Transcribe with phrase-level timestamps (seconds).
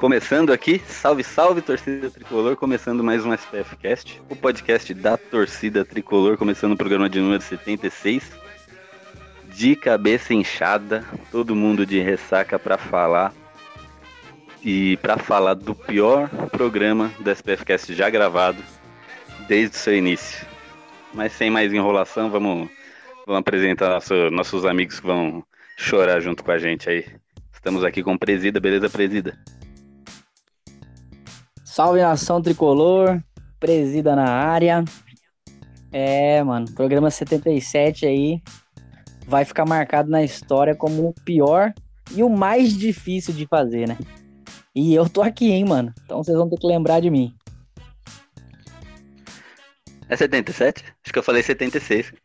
[0.00, 5.84] Começando aqui, salve, salve torcida tricolor, começando mais um SPF Cast, o podcast da torcida
[5.84, 8.32] tricolor, começando o programa de número 76.
[9.54, 13.34] De cabeça inchada, todo mundo de ressaca para falar
[14.64, 18.64] e para falar do pior programa do SPF Cast já gravado
[19.46, 20.46] desde o seu início.
[21.12, 22.70] Mas sem mais enrolação, vamos,
[23.26, 25.44] vamos apresentar nosso, nossos amigos que vão
[25.76, 27.04] chorar junto com a gente aí.
[27.52, 29.38] Estamos aqui com Presida, beleza, Presida?
[31.70, 33.22] Salve nação tricolor,
[33.60, 34.84] Presida na área.
[35.92, 38.42] É, mano, programa 77 aí
[39.24, 41.72] vai ficar marcado na história como o pior
[42.10, 43.96] e o mais difícil de fazer, né?
[44.74, 45.94] E eu tô aqui, hein, mano.
[46.04, 47.32] Então vocês vão ter que lembrar de mim.
[50.08, 50.84] É 77?
[51.04, 52.12] Acho que eu falei 76.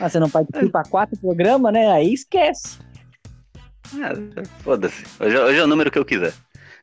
[0.00, 1.90] Ah, você não participa quatro programas, né?
[1.90, 2.78] Aí esquece.
[3.94, 4.12] Ah,
[4.60, 5.04] foda-se.
[5.18, 6.32] Hoje, hoje é o número que eu quiser.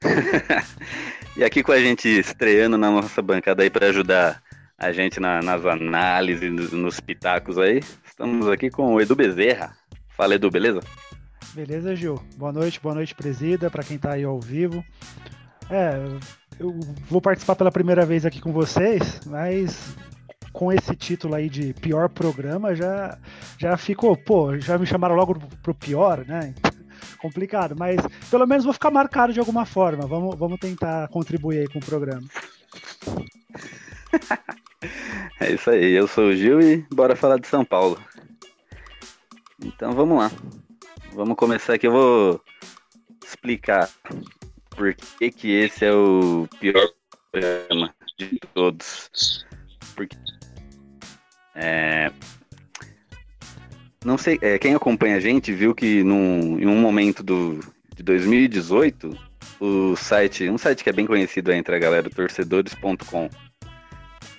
[1.37, 4.41] e aqui com a gente estreando na nossa bancada aí para ajudar
[4.77, 9.75] a gente na, nas análises, nos, nos pitacos aí, estamos aqui com o Edu Bezerra.
[10.09, 10.79] Fala, Edu, beleza?
[11.53, 12.21] Beleza, Gil?
[12.37, 14.83] Boa noite, boa noite, presida, para quem tá aí ao vivo.
[15.69, 15.97] É,
[16.59, 16.77] eu
[17.09, 19.95] vou participar pela primeira vez aqui com vocês, mas
[20.51, 23.17] com esse título aí de pior programa já
[23.57, 26.53] já ficou, pô, já me chamaram logo pro pior, né?
[27.25, 27.99] Complicado, mas
[28.29, 30.05] pelo menos vou ficar marcado de alguma forma.
[30.05, 32.21] Vamos, vamos tentar contribuir aí com o programa.
[35.41, 37.99] é isso aí, eu sou o Gil e bora falar de São Paulo.
[39.59, 40.31] Então vamos lá.
[41.13, 42.41] Vamos começar aqui, eu vou
[43.25, 43.89] explicar
[44.69, 46.87] por que, que esse é o pior
[47.31, 49.43] programa de todos.
[49.95, 50.15] Porque
[51.55, 52.11] é,
[54.05, 57.59] não sei, é, quem acompanha a gente viu que num, em um momento do,
[57.95, 59.17] de 2018,
[59.59, 63.29] o site, um site que é bem conhecido entre a galera, torcedores.com,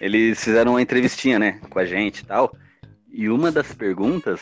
[0.00, 2.56] eles fizeram uma entrevistinha, né, com a gente e tal.
[3.10, 4.40] E uma das perguntas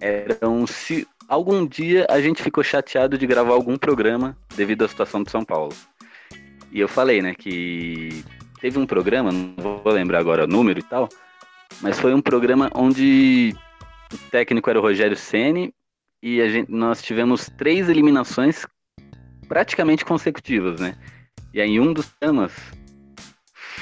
[0.00, 5.22] eram se algum dia a gente ficou chateado de gravar algum programa devido à situação
[5.22, 5.72] de São Paulo.
[6.72, 8.24] E eu falei, né, que
[8.60, 11.08] teve um programa, não vou lembrar agora o número e tal,
[11.80, 13.54] mas foi um programa onde
[14.12, 15.74] o técnico era o Rogério Ceni
[16.22, 18.66] e gente, nós tivemos três eliminações
[19.48, 20.96] praticamente consecutivas, né?
[21.52, 22.52] E aí, em um dos temas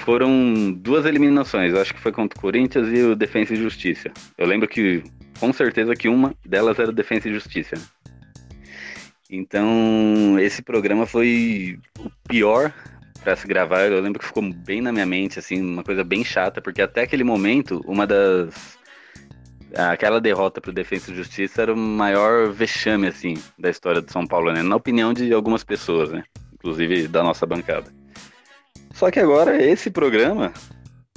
[0.05, 1.75] foram duas eliminações.
[1.75, 4.11] Acho que foi contra o Corinthians e o Defensa e Justiça.
[4.37, 5.03] Eu lembro que
[5.39, 7.75] com certeza que uma delas era Defesa e Justiça.
[9.31, 12.73] Então, esse programa foi o pior
[13.25, 13.81] para se gravar.
[13.81, 17.03] Eu lembro que ficou bem na minha mente, assim, uma coisa bem chata, porque até
[17.03, 18.79] aquele momento, uma das.
[19.75, 24.27] Aquela derrota pro Defesa e Justiça era o maior vexame, assim, da história do São
[24.27, 24.63] Paulo, né?
[24.63, 26.25] Na opinião de algumas pessoas, né?
[26.53, 27.91] Inclusive da nossa bancada.
[28.95, 30.53] Só que agora, esse programa,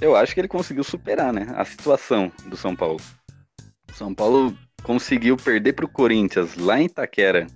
[0.01, 1.47] eu acho que ele conseguiu superar, né?
[1.55, 2.99] A situação do São Paulo.
[3.93, 7.47] São Paulo conseguiu perder para o Corinthians lá em Itaquera.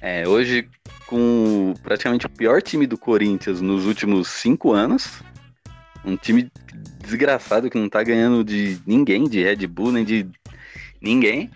[0.00, 0.68] É, hoje,
[1.06, 5.22] com praticamente o pior time do Corinthians nos últimos cinco anos.
[6.04, 6.50] Um time
[7.02, 10.26] desgraçado que não tá ganhando de ninguém, de Red Bull, nem de
[11.00, 11.50] ninguém.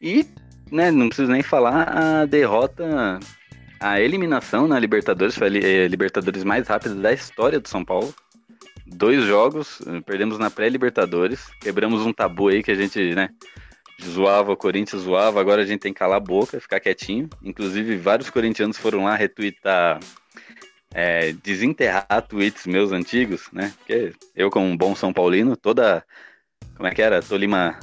[0.00, 0.26] E,
[0.70, 3.18] né, não preciso nem falar a derrota,
[3.80, 8.14] a eliminação na Libertadores, foi a eh, Libertadores mais rápida da história do São Paulo
[8.94, 13.30] dois jogos, perdemos na pré-Libertadores, quebramos um tabu aí que a gente, né,
[14.02, 17.28] zoava o Corinthians, zoava, agora a gente tem que calar a boca, ficar quietinho.
[17.42, 20.00] Inclusive, vários corintianos foram lá retweetar,
[20.94, 26.04] é, desenterrar tweets meus antigos, né, porque eu, como um bom São Paulino, toda,
[26.76, 27.78] como é que era, Tolima,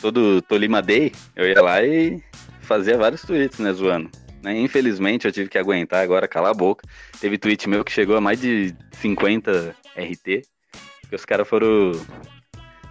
[0.00, 2.22] todo Tolima Day, eu ia lá e
[2.62, 4.10] fazia vários tweets, né, zoando.
[4.42, 4.58] Né?
[4.58, 6.86] Infelizmente eu tive que aguentar agora, calar a boca.
[7.20, 10.42] Teve tweet meu que chegou a mais de 50 RT,
[11.08, 11.92] que os caras foram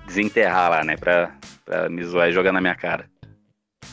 [0.06, 0.96] desenterrar lá, né?
[0.98, 1.36] Pra,
[1.66, 3.10] pra me zoar e jogar na minha cara.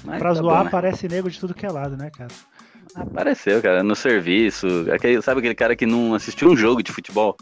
[0.05, 0.69] Mas pra tá zoar, bom, né?
[0.69, 2.31] aparece nego de tudo que é lado, né, cara?
[2.97, 4.67] Apareceu, cara, no serviço.
[4.91, 7.37] Aquele, sabe aquele cara que não assistiu um jogo de futebol?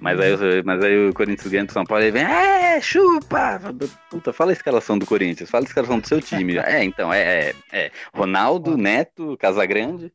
[0.00, 3.60] Mas aí, mas aí o Corinthians ganha do São Paulo e vem, é, chupa!
[4.08, 6.56] Puta, fala a escalação do Corinthians, fala a escalação do seu time.
[6.58, 10.12] é, então, é, é, é, Ronaldo, Neto, Casagrande.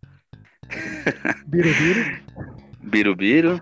[1.45, 2.15] Birubiru.
[2.81, 3.61] Birubiru.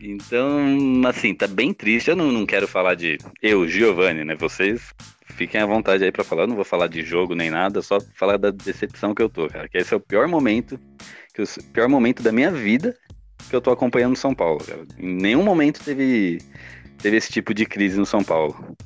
[0.00, 2.10] Então, assim, tá bem triste.
[2.10, 4.34] Eu não, não quero falar de eu, Giovanni, né?
[4.34, 4.92] Vocês
[5.30, 6.42] fiquem à vontade aí pra falar.
[6.42, 9.48] Eu não vou falar de jogo nem nada, só falar da decepção que eu tô,
[9.48, 9.68] cara.
[9.68, 10.78] Que esse é o pior momento,
[11.34, 12.96] que o pior momento da minha vida
[13.48, 14.84] que eu tô acompanhando São Paulo, cara.
[14.98, 16.38] Em nenhum momento teve,
[16.98, 18.76] teve esse tipo de crise no São Paulo.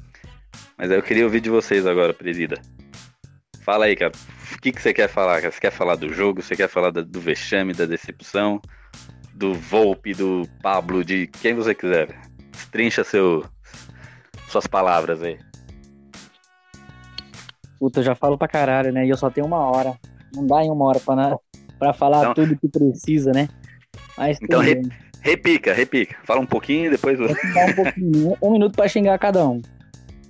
[0.77, 2.61] Mas aí eu queria ouvir de vocês agora, presida.
[3.63, 4.13] Fala aí, cara.
[4.53, 5.53] O que, que você quer falar, cara?
[5.53, 6.43] Você quer falar do jogo?
[6.43, 8.61] Você quer falar do vexame, da decepção?
[9.35, 12.09] Do Volpe, do Pablo, de quem você quiser.
[12.71, 13.45] Trincha seu,
[14.49, 15.39] suas palavras aí.
[17.79, 19.07] Puta, eu já falo pra caralho, né?
[19.07, 19.95] E eu só tenho uma hora.
[20.35, 21.39] Não dá em uma hora pra, na...
[21.79, 22.35] pra falar então...
[22.35, 23.49] tudo que precisa, né?
[24.17, 24.83] Mas então re...
[25.21, 26.17] repica, repica.
[26.25, 27.19] Fala um pouquinho e depois.
[27.21, 28.37] um pouquinho.
[28.43, 29.61] Um minuto pra xingar cada um.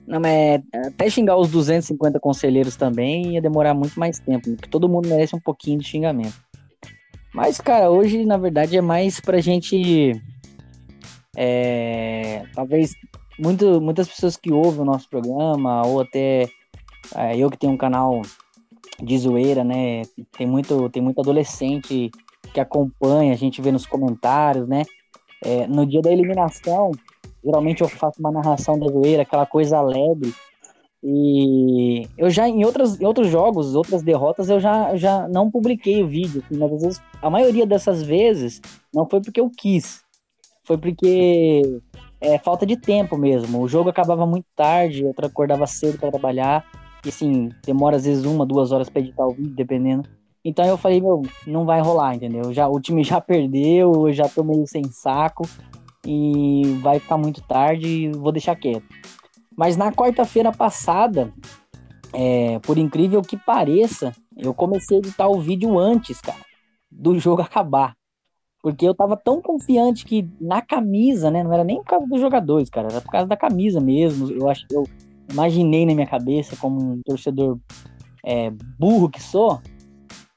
[0.06, 4.68] Não, mas é, até xingar os 250 conselheiros também ia demorar muito mais tempo, porque
[4.68, 6.34] todo mundo merece um pouquinho de xingamento.
[7.32, 10.12] Mas, cara, hoje, na verdade, é mais pra gente.
[11.36, 12.94] É, talvez
[13.38, 16.48] muito, muitas pessoas que ouvem o nosso programa, ou até
[17.14, 18.22] é, eu que tenho um canal
[19.02, 20.02] de zoeira, né?
[20.36, 22.10] Tem muito, tem muito adolescente
[22.52, 24.82] que acompanha, a gente vê nos comentários, né?
[25.42, 26.92] É, no dia da eliminação,
[27.44, 30.32] geralmente eu faço uma narração da zoeira, aquela coisa alegre.
[31.02, 36.06] E eu já, em, outras, outros jogos, outras derrotas, eu já, já não publiquei o
[36.06, 36.42] vídeo.
[36.42, 38.62] Assim, mas às vezes, a maioria dessas vezes,
[38.92, 40.02] não foi porque eu quis.
[40.62, 41.80] Foi porque
[42.22, 43.60] é falta de tempo mesmo.
[43.60, 46.64] O jogo acabava muito tarde, eu acordava cedo para trabalhar.
[47.04, 50.08] E assim, demora às vezes uma, duas horas para editar o vídeo, dependendo.
[50.44, 52.52] Então eu falei, meu, não vai rolar, entendeu?
[52.52, 55.44] Já, o time já perdeu, eu já tô meio sem saco
[56.06, 58.84] e vai ficar muito tarde vou deixar quieto.
[59.56, 61.32] Mas na quarta-feira passada,
[62.12, 66.40] é, por incrível que pareça, eu comecei a editar o vídeo antes, cara,
[66.90, 67.94] do jogo acabar.
[68.62, 71.42] Porque eu tava tão confiante que na camisa, né?
[71.42, 74.30] Não era nem por causa dos jogadores, cara, era por causa da camisa mesmo.
[74.30, 74.84] Eu acho que eu
[75.30, 77.58] imaginei na minha cabeça, como um torcedor
[78.24, 79.60] é, burro que sou,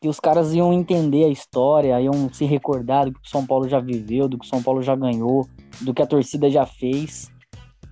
[0.02, 3.68] que os caras iam entender a história, iam se recordar do que o São Paulo
[3.68, 5.48] já viveu, do que o São Paulo já ganhou,
[5.82, 7.32] do que a torcida já fez.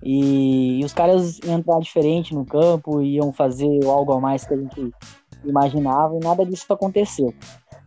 [0.02, 4.54] E, e os caras iam entrar diferente no campo, iam fazer algo a mais que
[4.54, 4.92] a gente
[5.44, 7.34] imaginava, e nada disso aconteceu.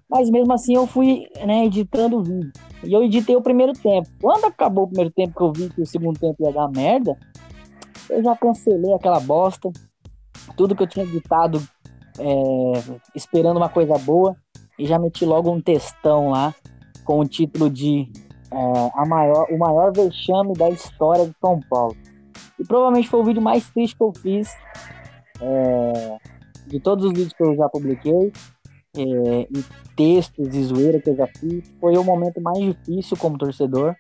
[0.10, 2.52] Mas mesmo assim eu fui né, editando o vídeo.
[2.84, 4.10] E eu editei o primeiro tempo.
[4.20, 7.16] Quando acabou o primeiro tempo que eu vi que o segundo tempo ia dar merda,
[8.10, 9.72] eu já cancelei aquela bosta.
[10.56, 11.62] Tudo que eu tinha editado
[12.18, 14.36] é, esperando uma coisa boa
[14.78, 16.54] e já meti logo um textão lá
[17.04, 18.12] com o título de
[18.52, 21.96] é, a maior, o maior vexame da história de São Paulo.
[22.60, 24.50] E provavelmente foi o vídeo mais triste que eu fiz
[25.42, 26.18] é,
[26.68, 28.32] de todos os vídeos que eu já publiquei.
[28.98, 29.64] É, e
[29.96, 31.70] textos e zoeira que eu já fiz.
[31.80, 33.96] Foi o momento mais difícil como torcedor,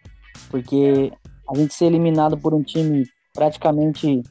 [0.49, 1.11] porque
[1.49, 3.03] a gente ser eliminado por um time
[3.39, 4.21] praticamente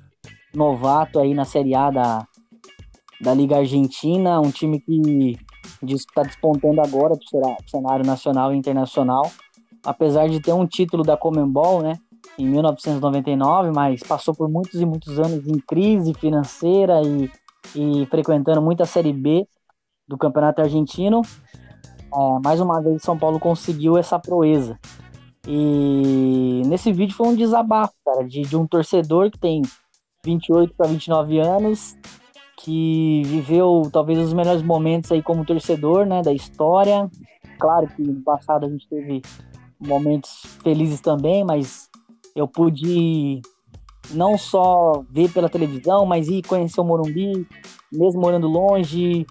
[0.55, 2.27] novato aí na Série A da,
[3.19, 5.35] da Liga Argentina, um time que
[5.83, 9.31] está despontando agora para o cenário nacional e internacional,
[9.83, 11.95] apesar de ter um título da Comembol, né,
[12.39, 17.31] em 1999, mas passou por muitos e muitos anos em crise financeira e,
[17.75, 19.49] e frequentando muita Série B
[20.07, 21.23] do Campeonato Argentino.
[22.15, 24.79] É, mais uma vez, São Paulo conseguiu essa proeza.
[25.51, 29.63] E nesse vídeo foi um desabafo, cara, de, de um torcedor que tem
[30.23, 31.97] 28 para 29 anos
[32.59, 37.09] que viveu talvez os melhores momentos aí como torcedor, né, da história.
[37.59, 39.23] Claro que no passado a gente teve
[39.81, 41.89] momentos felizes também, mas
[42.35, 43.41] eu pude
[44.11, 47.47] não só ver pela televisão, mas ir conhecer o Morumbi,
[47.93, 49.27] mesmo morando longe,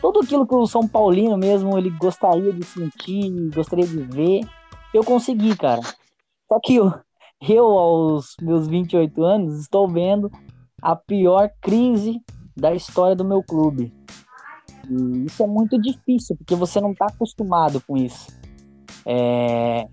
[0.00, 4.40] tudo aquilo que o São Paulino mesmo ele gostaria de sentir, gostaria de ver,
[4.96, 5.80] eu consegui, cara.
[6.48, 6.92] Só que eu,
[7.48, 10.30] eu aos meus 28 anos estou vendo
[10.80, 12.20] a pior crise
[12.56, 13.92] da história do meu clube.
[14.88, 18.28] E isso é muito difícil, porque você não está acostumado com isso.
[19.04, 19.88] É...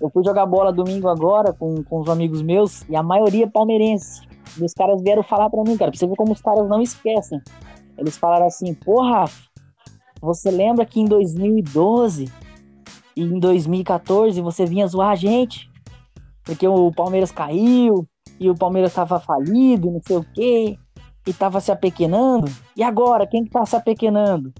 [0.00, 3.48] Eu fui jogar bola domingo agora com, com os amigos meus e a maioria é
[3.48, 4.22] palmeirense.
[4.58, 6.82] E os caras vieram falar para mim, cara, pra você ver como os caras não
[6.82, 7.40] esquecem.
[7.96, 9.24] Eles falaram assim, porra,
[10.20, 12.30] você lembra que em 2012
[13.16, 15.70] e em 2014 você vinha zoar a gente?
[16.44, 18.06] Porque o Palmeiras caiu
[18.38, 20.78] e o Palmeiras estava falido, não sei o quê
[21.26, 22.50] e tava se apequenando.
[22.76, 24.52] E agora, quem que tá se apequenando?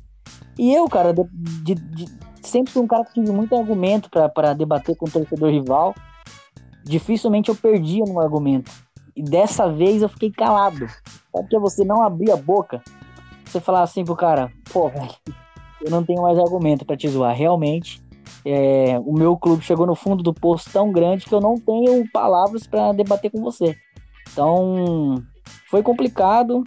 [0.59, 1.25] E eu, cara, de,
[1.63, 2.07] de, de,
[2.43, 5.95] sempre fui um cara que tive muito argumento para debater com o torcedor rival.
[6.85, 8.71] Dificilmente eu perdia no argumento.
[9.17, 10.87] E dessa vez eu fiquei calado.
[11.35, 12.83] Sabe que você não abrir a boca?
[13.45, 15.11] Você falar assim pro cara, pô, velho,
[15.83, 17.35] eu não tenho mais argumento para te zoar.
[17.37, 18.03] Realmente,
[18.45, 22.09] é, o meu clube chegou no fundo do poço tão grande que eu não tenho
[22.13, 23.77] palavras para debater com você.
[24.33, 25.23] Então,
[25.71, 26.65] foi complicado,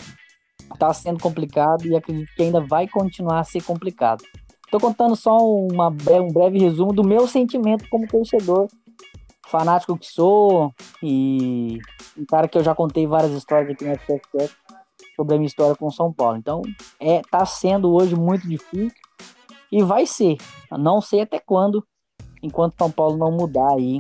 [0.74, 4.24] está sendo complicado e acredito que ainda vai continuar a ser complicado.
[4.66, 8.68] Estou contando só uma, um breve resumo do meu sentimento como torcedor,
[9.48, 11.80] fanático que sou e
[12.18, 14.54] um cara que eu já contei várias histórias aqui no FFF
[15.16, 16.38] sobre a minha história com São Paulo.
[16.38, 16.62] Então,
[17.00, 19.07] é tá sendo hoje muito difícil
[19.72, 20.38] e vai ser.
[20.72, 21.86] Não sei até quando,
[22.42, 23.98] enquanto São Paulo não mudar aí,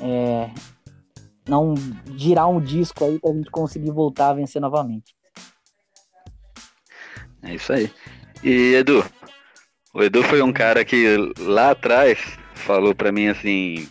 [0.00, 0.50] é,
[1.48, 1.74] não
[2.16, 5.14] girar um disco aí para a gente conseguir voltar a vencer novamente.
[7.42, 7.90] É isso aí.
[8.42, 9.04] E Edu,
[9.92, 12.18] o Edu foi um cara que lá atrás
[12.54, 13.88] falou para mim assim,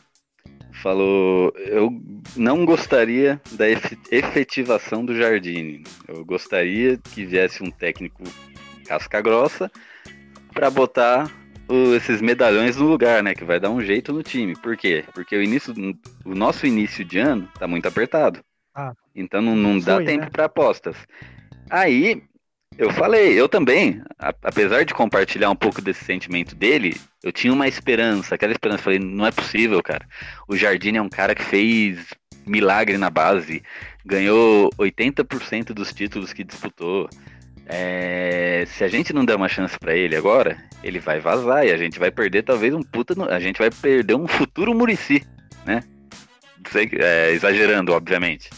[0.81, 1.89] falou, eu
[2.35, 5.83] não gostaria da efetivação do Jardine.
[6.07, 8.23] Eu gostaria que viesse um técnico
[8.85, 9.71] casca grossa
[10.53, 11.29] para botar
[11.67, 13.33] o, esses medalhões no lugar, né?
[13.33, 14.55] Que vai dar um jeito no time.
[14.55, 15.03] Por quê?
[15.13, 15.73] Porque o início,
[16.25, 18.39] o nosso início de ano tá muito apertado.
[18.75, 20.29] Ah, então não, não dá foi, tempo né?
[20.31, 20.95] para apostas.
[21.69, 22.23] Aí
[22.77, 27.53] eu falei, eu também, a, apesar de compartilhar um pouco desse sentimento dele, eu tinha
[27.53, 28.83] uma esperança, aquela esperança.
[28.83, 30.07] Falei, não é possível, cara.
[30.47, 32.05] O Jardim é um cara que fez
[32.45, 33.63] milagre na base,
[34.05, 37.09] ganhou 80% dos títulos que disputou.
[37.65, 41.71] É, se a gente não der uma chance para ele agora, ele vai vazar e
[41.71, 43.13] a gente vai perder talvez um puta.
[43.33, 45.25] A gente vai perder um futuro Murici,
[45.65, 45.81] né?
[46.69, 48.49] Sei, é, exagerando, obviamente.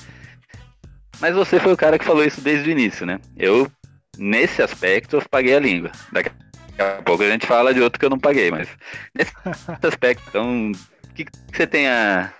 [1.20, 3.20] Mas você foi o cara que falou isso desde o início, né?
[3.38, 3.72] Eu,
[4.18, 5.92] nesse aspecto, eu paguei a língua.
[6.12, 6.30] Daqui
[6.78, 8.68] a pouco a gente fala de outro que eu não paguei, mas
[9.14, 9.32] nesse
[9.82, 12.34] aspecto, então, o que, que você tem a.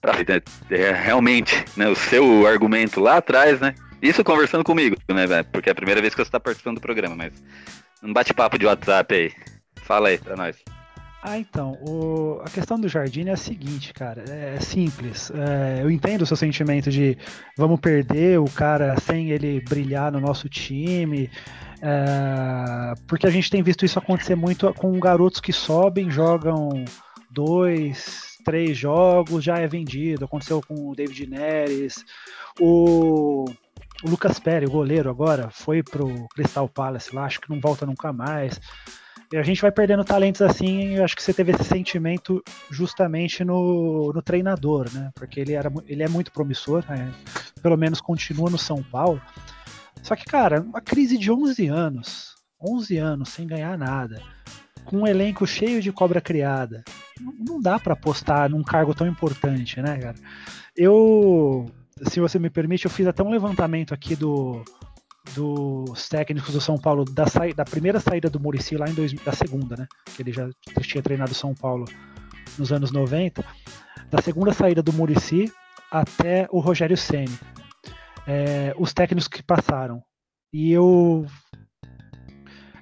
[0.00, 0.12] Pra,
[0.70, 3.74] é, realmente, né, o seu argumento lá atrás, né?
[4.00, 7.16] Isso conversando comigo, né, Porque é a primeira vez que você está participando do programa,
[7.16, 7.32] mas
[8.02, 9.32] um bate-papo de WhatsApp aí.
[9.82, 10.56] Fala aí pra nós.
[11.20, 12.40] Ah, então, o...
[12.44, 15.32] a questão do Jardim é a seguinte, cara, é simples.
[15.32, 17.18] É, eu entendo o seu sentimento de
[17.56, 21.28] vamos perder o cara sem ele brilhar no nosso time,
[21.82, 26.84] é, porque a gente tem visto isso acontecer muito com garotos que sobem, jogam
[27.30, 30.24] dois, três jogos, já é vendido.
[30.24, 32.04] Aconteceu com o David Neres,
[32.60, 33.44] o
[34.04, 37.84] o Lucas Pérez, o goleiro agora, foi pro Crystal Palace lá, acho que não volta
[37.84, 38.60] nunca mais.
[39.32, 43.44] E a gente vai perdendo talentos assim, eu acho que você teve esse sentimento justamente
[43.44, 45.10] no, no treinador, né?
[45.14, 47.12] Porque ele, era, ele é muito promissor, né?
[47.58, 49.20] pelo menos continua no São Paulo.
[50.02, 54.22] Só que, cara, uma crise de 11 anos, 11 anos sem ganhar nada,
[54.84, 56.82] com um elenco cheio de cobra criada,
[57.20, 60.16] não dá para apostar num cargo tão importante, né, cara?
[60.74, 61.66] Eu
[62.04, 64.62] se você me permite, eu fiz até um levantamento aqui do,
[65.34, 67.46] dos técnicos do São Paulo da, sa...
[67.54, 69.12] da primeira saída do Murici lá em dois...
[69.12, 69.86] da segunda, né?
[70.14, 70.48] Que ele já
[70.82, 71.84] tinha treinado São Paulo
[72.58, 73.44] nos anos 90.
[74.10, 75.52] Da segunda saída do Murici
[75.90, 77.38] até o Rogério Ceni.
[78.26, 80.02] É, os técnicos que passaram.
[80.52, 81.26] E eu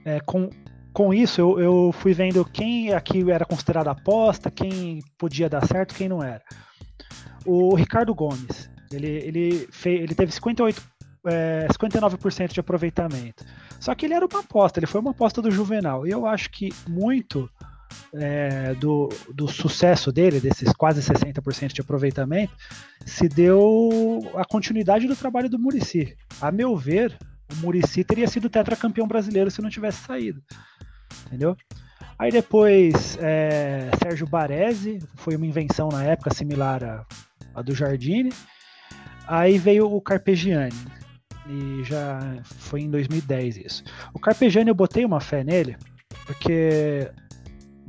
[0.04, 0.48] é, com,
[0.92, 5.94] com isso eu, eu fui vendo quem aqui era considerado aposta, quem podia dar certo,
[5.94, 6.42] quem não era.
[7.44, 10.82] O Ricardo Gomes, ele, ele, fez, ele teve 58,
[11.26, 13.44] é, 59% de aproveitamento.
[13.80, 16.06] Só que ele era uma aposta, ele foi uma aposta do Juvenal.
[16.06, 17.50] E eu acho que muito
[18.14, 22.54] é, do, do sucesso dele, desses quase 60% de aproveitamento,
[23.04, 26.16] se deu a continuidade do trabalho do Murici.
[26.40, 27.16] A meu ver,
[27.52, 30.42] o Murici teria sido tetracampeão brasileiro se não tivesse saído.
[31.26, 31.56] Entendeu?
[32.18, 37.06] Aí depois, é, Sérgio Baresi, foi uma invenção na época similar à,
[37.54, 38.30] à do Jardine.
[39.26, 40.74] Aí veio o Carpegiani.
[41.48, 43.84] E já foi em 2010 isso.
[44.12, 45.76] O Carpegiani eu botei uma fé nele,
[46.26, 47.10] porque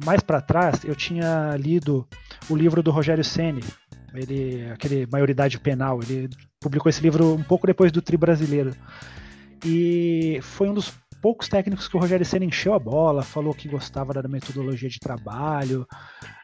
[0.06, 2.08] mais para trás eu tinha lido
[2.50, 3.64] o livro do Rogério Ceni,
[4.14, 6.30] ele aquele maioridade penal, ele
[6.60, 8.76] publicou esse livro um pouco depois do Tri brasileiro.
[9.66, 13.68] E foi um dos poucos técnicos que o Rogério Senna encheu a bola, falou que
[13.68, 15.86] gostava da metodologia de trabalho,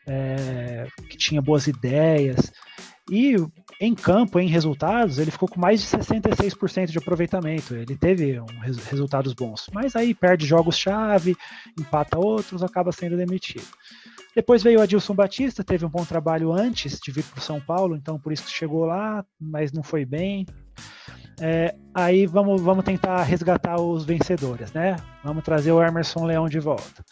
[0.07, 2.51] é, que tinha boas ideias.
[3.09, 3.35] E
[3.83, 7.75] em campo, em resultados, ele ficou com mais de 66% de aproveitamento.
[7.75, 8.45] Ele teve um,
[8.89, 9.69] resultados bons.
[9.73, 11.35] Mas aí perde jogos-chave,
[11.77, 13.67] empata outros, acaba sendo demitido.
[14.33, 17.59] Depois veio o Adilson Batista, teve um bom trabalho antes de vir para o São
[17.59, 20.45] Paulo, então por isso que chegou lá, mas não foi bem.
[21.41, 24.95] É, aí vamos, vamos tentar resgatar os vencedores, né?
[25.23, 27.03] Vamos trazer o Emerson Leão de volta.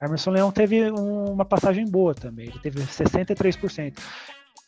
[0.00, 3.98] Emerson Leão teve uma passagem boa também, ele teve 63%.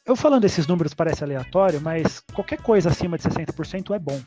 [0.06, 4.20] Eu falando esses números parece aleatório, mas qualquer coisa acima de 60% é bom.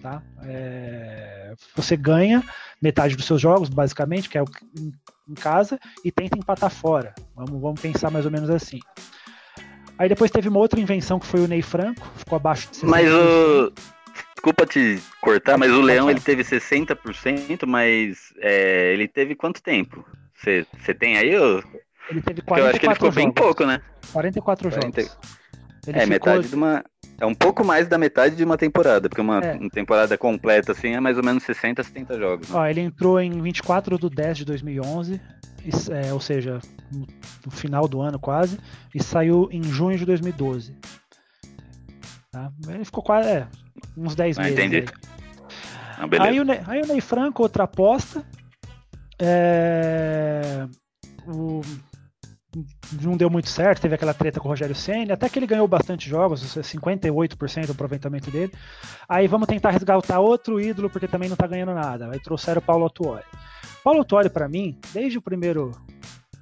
[0.00, 0.22] Tá?
[0.44, 2.42] É, você ganha
[2.80, 4.46] metade dos seus jogos, basicamente, que é o
[4.78, 4.92] em,
[5.28, 7.14] em casa, e tenta empatar fora.
[7.34, 8.78] Vamos, vamos pensar mais ou menos assim.
[9.98, 12.88] Aí depois teve uma outra invenção que foi o Ney Franco, ficou abaixo de 60%.
[12.88, 13.72] Mas o.
[14.34, 20.04] Desculpa te cortar, mas o Leão ele teve 60%, mas é, ele teve quanto tempo?
[20.34, 21.36] Você tem aí?
[21.36, 21.62] Ou...
[22.12, 23.24] Ele teve 44 Porque eu acho que ele ficou jogos.
[23.24, 23.80] bem pouco, né?
[24.12, 25.00] 44 40.
[25.02, 25.18] jogos.
[25.86, 26.84] Ele é, ficou- metade de uma.
[27.20, 29.58] É um pouco mais da metade de uma temporada, porque uma, É.
[29.70, 32.48] temporada completa, assim, é mais ou menos 60, 70 jogos.
[32.50, 32.56] né?
[32.56, 35.20] Ó, ele entrou em 24 de 10 de 2011,
[35.64, 36.58] isso, é, ou seja,
[36.92, 37.06] no,
[37.50, 38.58] final do ano quase,
[38.94, 40.76] e saiu em junho de 2012.
[42.32, 42.50] Tá?
[42.68, 43.46] Ele ficou quase é,
[43.96, 44.58] uns 10 Ah, meses.
[44.58, 44.76] entendi.
[44.78, 44.84] aí.
[46.00, 46.30] Não, beleza.
[46.30, 48.24] Aí o, Ney, aí o Ney Franco, outra aposta.
[49.20, 50.66] É,
[51.28, 51.60] o-
[53.00, 55.66] não deu muito certo, teve aquela treta com o Rogério Senna, até que ele ganhou
[55.66, 58.52] bastante jogos, 58% do aproveitamento dele.
[59.08, 62.10] Aí vamos tentar resgatar outro ídolo, porque também não tá ganhando nada.
[62.12, 63.24] Aí trouxeram o Paulo Autuori.
[63.82, 65.72] Paulo Autuori, para mim, desde o primeiro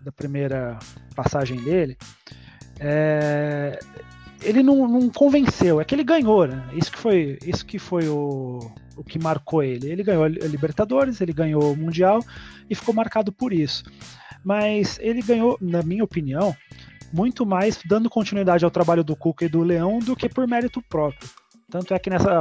[0.03, 0.79] da primeira
[1.15, 1.97] passagem dele,
[2.81, 3.79] é,
[4.43, 6.69] ele não, não convenceu, é que ele ganhou, né?
[6.73, 8.59] Isso que foi, isso que foi o,
[8.97, 9.91] o que marcou ele.
[9.91, 12.21] Ele ganhou a Libertadores, ele ganhou o Mundial
[12.69, 13.85] e ficou marcado por isso.
[14.45, 16.55] Mas ele ganhou, na minha opinião,
[17.13, 20.83] muito mais dando continuidade ao trabalho do Cuca e do Leão do que por mérito
[20.89, 21.29] próprio.
[21.71, 22.41] Tanto é que nessa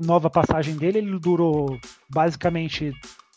[0.00, 2.92] nova passagem dele, ele durou basicamente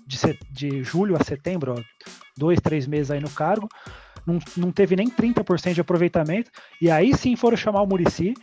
[0.05, 0.17] de,
[0.51, 3.67] de julho a setembro, ó, dois, três meses aí no cargo.
[4.25, 6.49] Não, não teve nem 30% de aproveitamento.
[6.81, 8.33] E aí sim foram chamar o Murici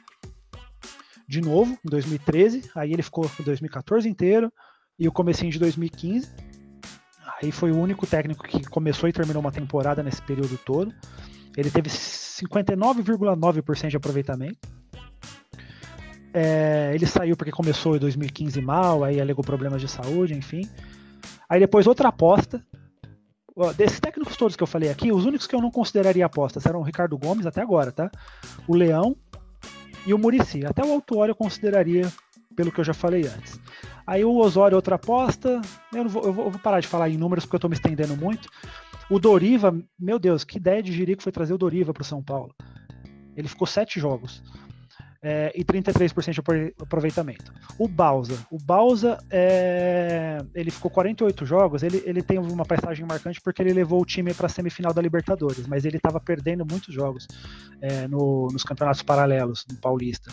[1.29, 2.71] de novo, em 2013.
[2.75, 4.53] Aí ele ficou em 2014 inteiro
[4.99, 6.31] e o comecinho de 2015.
[7.41, 10.93] Aí foi o único técnico que começou e terminou uma temporada nesse período todo.
[11.57, 14.59] Ele teve 59,9% de aproveitamento.
[16.35, 20.63] É, ele saiu porque começou em 2015 mal, aí alegou problemas de saúde, enfim.
[21.49, 22.65] Aí depois outra aposta.
[23.77, 26.81] Desses técnicos todos que eu falei aqui, os únicos que eu não consideraria apostas eram
[26.81, 28.11] o Ricardo Gomes até agora, tá?
[28.67, 29.15] O Leão
[30.07, 30.65] e o Murici.
[30.65, 32.11] Até o Autuório eu consideraria,
[32.57, 33.61] pelo que eu já falei antes.
[34.07, 35.61] Aí o Osório, outra aposta.
[35.95, 38.17] Eu, vou, vou- eu vou parar de falar em números porque eu tô me estendendo
[38.17, 38.49] muito.
[39.11, 42.55] O Doriva, meu Deus, que ideia de Jirico foi trazer o Doriva pro São Paulo.
[43.37, 44.43] Ele ficou sete jogos.
[45.25, 47.53] É, e 33% de apro- aproveitamento.
[47.79, 48.37] O Bausa.
[48.51, 51.85] O Bausa, é, ele ficou 48 jogos.
[51.85, 55.01] Ele, ele tem uma passagem marcante porque ele levou o time para a semifinal da
[55.01, 57.29] Libertadores, mas ele estava perdendo muitos jogos
[57.81, 60.29] é, no- nos campeonatos paralelos no Paulista.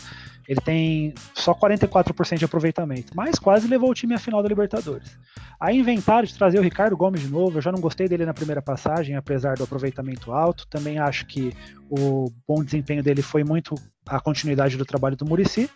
[0.47, 5.15] Ele tem só 44% de aproveitamento, mas quase levou o time à final da Libertadores.
[5.59, 7.57] Aí inventaram de trazer o Ricardo Gomes de novo.
[7.57, 10.65] Eu já não gostei dele na primeira passagem, apesar do aproveitamento alto.
[10.67, 11.53] Também acho que
[11.91, 13.75] o bom desempenho dele foi muito
[14.09, 15.69] a continuidade do trabalho do Murici.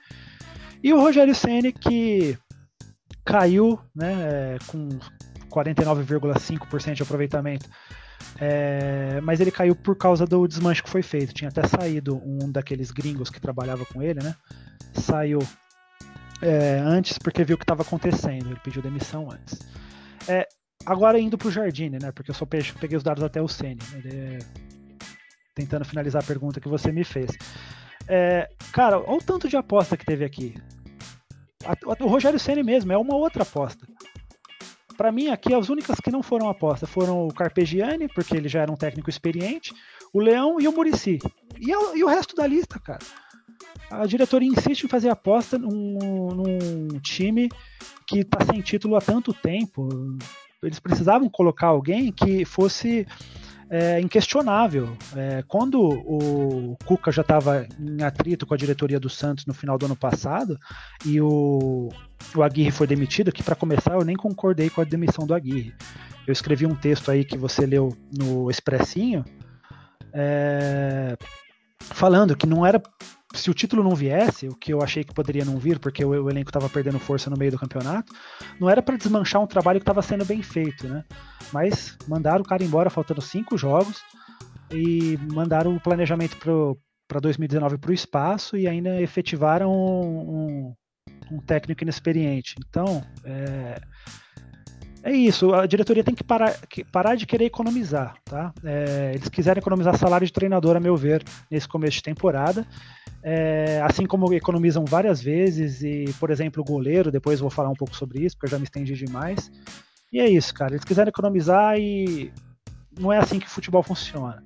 [0.84, 2.38] E o Rogério Ceni que
[3.26, 4.90] caiu né, é, com
[5.50, 7.70] 49,5% de aproveitamento.
[8.40, 11.34] É, mas ele caiu por causa do desmanche que foi feito.
[11.34, 14.36] Tinha até saído um daqueles gringos que trabalhava com ele, né?
[14.94, 15.40] Saiu
[16.42, 18.50] é, antes porque viu o que estava acontecendo.
[18.50, 19.60] Ele pediu demissão antes.
[20.28, 20.48] É,
[20.86, 22.12] agora indo para o Jardine, né?
[22.12, 23.80] Porque eu só pe- peguei os dados até o Ceni.
[23.94, 24.40] Ele-
[25.56, 27.30] Tentando finalizar a pergunta que você me fez.
[28.08, 30.56] É, cara, olha o tanto de aposta que teve aqui.
[32.02, 33.88] O Rogério Ceni mesmo é uma outra aposta.
[34.98, 38.62] Para mim, aqui, as únicas que não foram aposta foram o Carpegiani, porque ele já
[38.62, 39.74] era um técnico experiente,
[40.14, 41.20] o Leão e o Murici.
[41.60, 43.00] E, a- e o resto da lista, cara.
[43.90, 47.50] A diretoria insiste em fazer aposta num, num time
[48.08, 49.88] que está sem título há tanto tempo.
[50.62, 53.08] Eles precisavam colocar alguém que fosse
[53.74, 54.96] é, inquestionável.
[55.16, 59.80] É, quando o Cuca já estava em atrito com a diretoria do Santos no final
[59.80, 60.60] do ano passado
[61.04, 61.90] e o,
[62.36, 65.74] o Aguirre foi demitido, que para começar eu nem concordei com a demissão do Aguirre.
[66.28, 69.26] Eu escrevi um texto aí que você leu no Expressinho,
[70.14, 71.18] é,
[71.80, 72.80] falando que não era
[73.34, 76.10] se o título não viesse, o que eu achei que poderia não vir, porque o,
[76.10, 78.14] o elenco estava perdendo força no meio do campeonato,
[78.60, 81.04] não era para desmanchar um trabalho que estava sendo bem feito, né?
[81.52, 84.02] Mas mandaram o cara embora faltando cinco jogos
[84.72, 86.38] e mandaram o planejamento
[87.08, 90.76] para 2019 para o espaço e ainda efetivaram um,
[91.32, 92.56] um, um técnico inexperiente.
[92.68, 93.82] Então, é,
[95.04, 95.54] é isso.
[95.54, 98.54] A diretoria tem que parar, que parar de querer economizar, tá?
[98.64, 102.66] É, eles quiserem economizar salário de treinador, a meu ver, nesse começo de temporada.
[103.22, 107.76] É, assim como economizam várias vezes, e, por exemplo, o goleiro, depois vou falar um
[107.76, 109.52] pouco sobre isso, porque eu já me estendi demais.
[110.12, 110.74] E é isso, cara.
[110.74, 112.32] Eles quiserem economizar e
[112.98, 114.42] não é assim que o futebol funciona.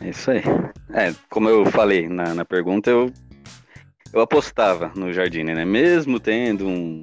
[0.00, 0.42] É isso aí.
[0.92, 3.12] É, como eu falei na, na pergunta, eu
[4.12, 5.64] eu apostava no Jardine, né?
[5.64, 7.02] Mesmo tendo um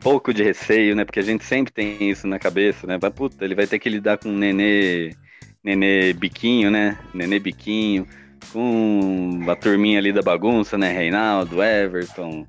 [0.00, 1.04] pouco de receio, né?
[1.04, 2.98] Porque a gente sempre tem isso na cabeça, né?
[3.00, 5.14] Mas, puta, ele vai ter que lidar com nenê,
[5.62, 6.98] nenê biquinho, né?
[7.12, 8.06] Nenê biquinho,
[8.52, 10.92] com a turminha ali da bagunça, né?
[10.92, 12.46] Reinaldo, Everton,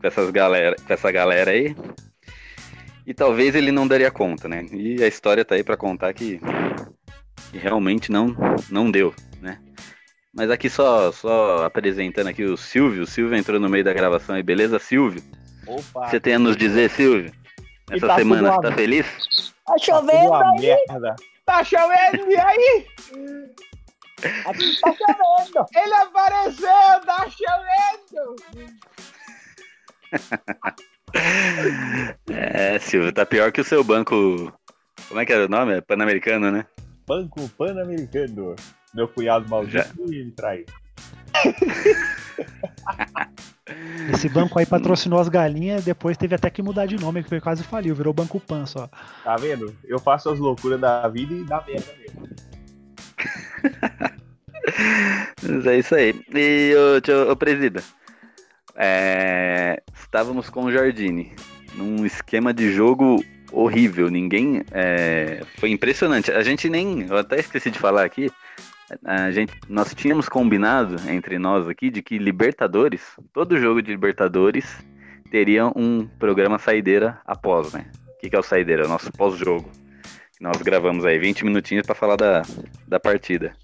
[0.00, 1.74] com, essas galera, com essa galera aí.
[3.06, 4.64] E talvez ele não daria conta, né?
[4.72, 6.40] E a história tá aí para contar que,
[7.50, 8.34] que realmente não,
[8.70, 9.58] não deu, né?
[10.32, 13.02] Mas aqui só, só apresentando aqui o Silvio.
[13.02, 15.22] O Silvio entrou no meio da gravação aí, beleza, Silvio?
[15.66, 16.08] Opa!
[16.08, 17.32] Você tem a nos dizer, Silvio?
[17.90, 19.06] Essa tá semana você tá feliz?
[19.66, 21.16] Tá Tudo chovendo uma aí, merda.
[21.44, 22.86] Tá chovendo, e aí?
[24.46, 25.66] aqui tá chovendo.
[25.74, 26.68] Ele apareceu,
[27.06, 28.36] tá chovendo!
[32.28, 34.52] É, Silvio, tá pior que o seu banco.
[35.08, 35.74] Como é que era o nome?
[35.74, 36.66] É Pan-Americano, né?
[37.06, 38.56] Banco Pan-Americano.
[38.92, 39.94] Meu cunhado maldito Já.
[39.96, 40.66] me traiu.
[44.12, 47.62] Esse banco aí patrocinou as galinhas, depois teve até que mudar de nome, porque quase
[47.64, 48.88] faliu, virou Banco Pan só.
[49.24, 49.74] Tá vendo?
[49.84, 52.28] Eu faço as loucuras da vida e dá merda mesmo.
[55.42, 56.14] Mas é isso aí.
[56.34, 57.82] E, ô, tio- ô presida,
[58.76, 61.32] é, estávamos com o Jardine
[61.74, 64.10] num esquema de jogo horrível.
[64.10, 64.62] Ninguém.
[64.72, 66.30] é, foi impressionante.
[66.30, 67.06] A gente nem.
[67.08, 68.30] Eu até esqueci de falar aqui.
[69.04, 73.02] A gente, nós tínhamos combinado entre nós aqui de que Libertadores,
[73.32, 74.84] todo jogo de Libertadores,
[75.30, 77.86] teria um programa saideira após, né?
[78.08, 78.84] O que, que é o saideira?
[78.84, 79.70] O nosso pós-jogo.
[80.40, 82.42] Nós gravamos aí 20 minutinhos para falar da,
[82.86, 83.54] da partida.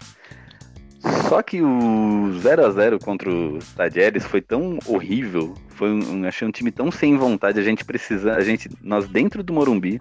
[1.27, 6.47] Só que o 0 a 0 contra o Tajeres foi tão horrível, foi um, achei
[6.47, 9.99] um time tão sem vontade, a gente precisa, a gente, nós dentro do Morumbi,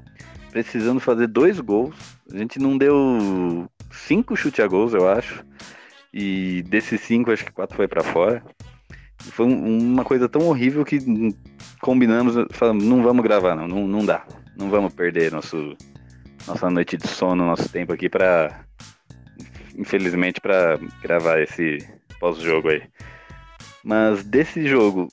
[0.50, 1.94] precisando fazer dois gols,
[2.32, 5.44] a gente não deu cinco chute a gols, eu acho,
[6.12, 8.42] e desses cinco, acho que quatro foi para fora.
[9.32, 10.98] Foi um- uma coisa tão horrível que
[11.80, 14.24] combinamos, falamos, não vamos gravar não, não, não dá,
[14.56, 15.76] não vamos perder nosso,
[16.46, 18.64] nossa noite de sono, nosso tempo aqui para
[19.76, 21.78] infelizmente, para gravar esse
[22.18, 22.82] pós-jogo aí.
[23.82, 25.08] Mas desse jogo,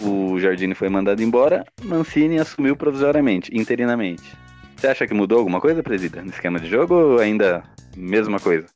[0.00, 4.36] o Jardine foi mandado embora, Mancini assumiu provisoriamente, interinamente.
[4.78, 7.64] Você acha que mudou alguma coisa, presida, no esquema de jogo ou ainda
[7.96, 8.68] mesma coisa?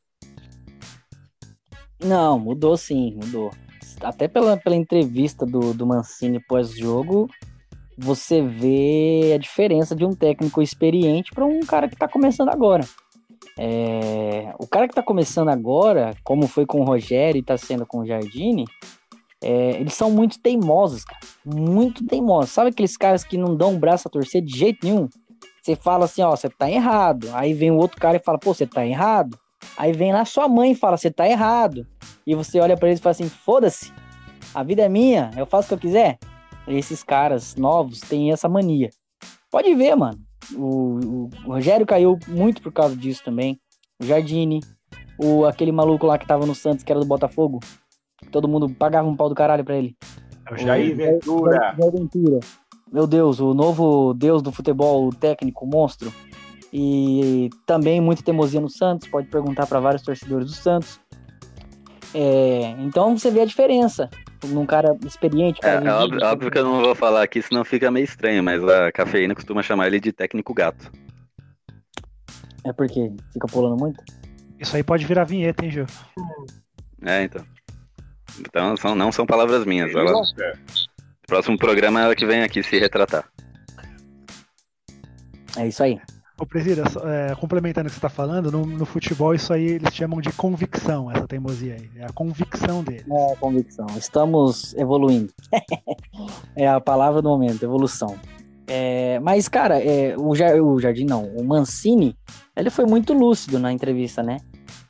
[2.02, 3.52] Não, mudou sim, mudou.
[4.00, 7.30] Até pela, pela entrevista do, do Mancini pós-jogo,
[7.96, 12.84] você vê a diferença de um técnico experiente para um cara que tá começando agora.
[13.56, 17.86] É, o cara que tá começando agora, como foi com o Rogério e tá sendo
[17.86, 18.64] com o Jardine,
[19.40, 21.20] é, eles são muito teimosos, cara.
[21.44, 22.50] Muito teimosos.
[22.50, 25.08] Sabe aqueles caras que não dão um braço a torcer de jeito nenhum?
[25.62, 27.28] Você fala assim, ó, você tá errado.
[27.34, 29.38] Aí vem o outro cara e fala, pô, você tá errado.
[29.76, 31.86] Aí vem lá sua mãe e fala, você tá errado.
[32.26, 33.92] E você olha pra eles e fala assim, foda-se.
[34.54, 36.18] A vida é minha, eu faço o que eu quiser.
[36.66, 38.90] Esses caras novos têm essa mania.
[39.50, 40.18] Pode ver, mano.
[40.54, 43.58] O, o- o Rogério caiu muito por causa disso também.
[44.00, 44.60] O Jardine,
[45.16, 47.60] o, aquele maluco lá que tava no Santos, que era do Botafogo.
[48.30, 49.96] Todo mundo pagava um pau do caralho pra ele.
[50.50, 50.96] É o Jair Jair.
[50.96, 51.74] Ventura.
[51.78, 52.40] Jair Ventura.
[52.92, 56.12] Meu Deus, o novo deus do futebol, o técnico, o monstro.
[56.70, 61.00] E também muita teimosia no Santos, pode perguntar para vários torcedores do Santos.
[62.14, 64.10] É, então você vê a diferença
[64.44, 65.60] num cara experiente.
[65.60, 68.04] É, cara é vivido, óbvio, óbvio que eu não vou falar aqui, senão fica meio
[68.04, 70.92] estranho, mas a cafeína costuma chamar ele de técnico gato.
[72.64, 74.02] É porque fica pulando muito.
[74.58, 75.86] Isso aí pode virar vinheta, hein, Gil?
[77.04, 77.44] É, então.
[78.38, 79.94] Então são, não são palavras minhas.
[79.94, 80.34] Ela, Nossa.
[81.32, 83.24] Próximo programa é ela que vem aqui se retratar.
[85.56, 85.98] É isso aí.
[86.38, 89.94] Ô, Presida, é, complementando o que você tá falando, no, no futebol isso aí eles
[89.94, 91.88] chamam de convicção, essa teimosia aí.
[91.96, 93.06] É a convicção dele.
[93.10, 93.86] É a convicção.
[93.96, 95.32] Estamos evoluindo.
[96.54, 98.18] é a palavra do momento, evolução.
[98.66, 102.14] É, mas, cara, é, o, o Jardim não, o Mancini,
[102.54, 104.36] ele foi muito lúcido na entrevista, né?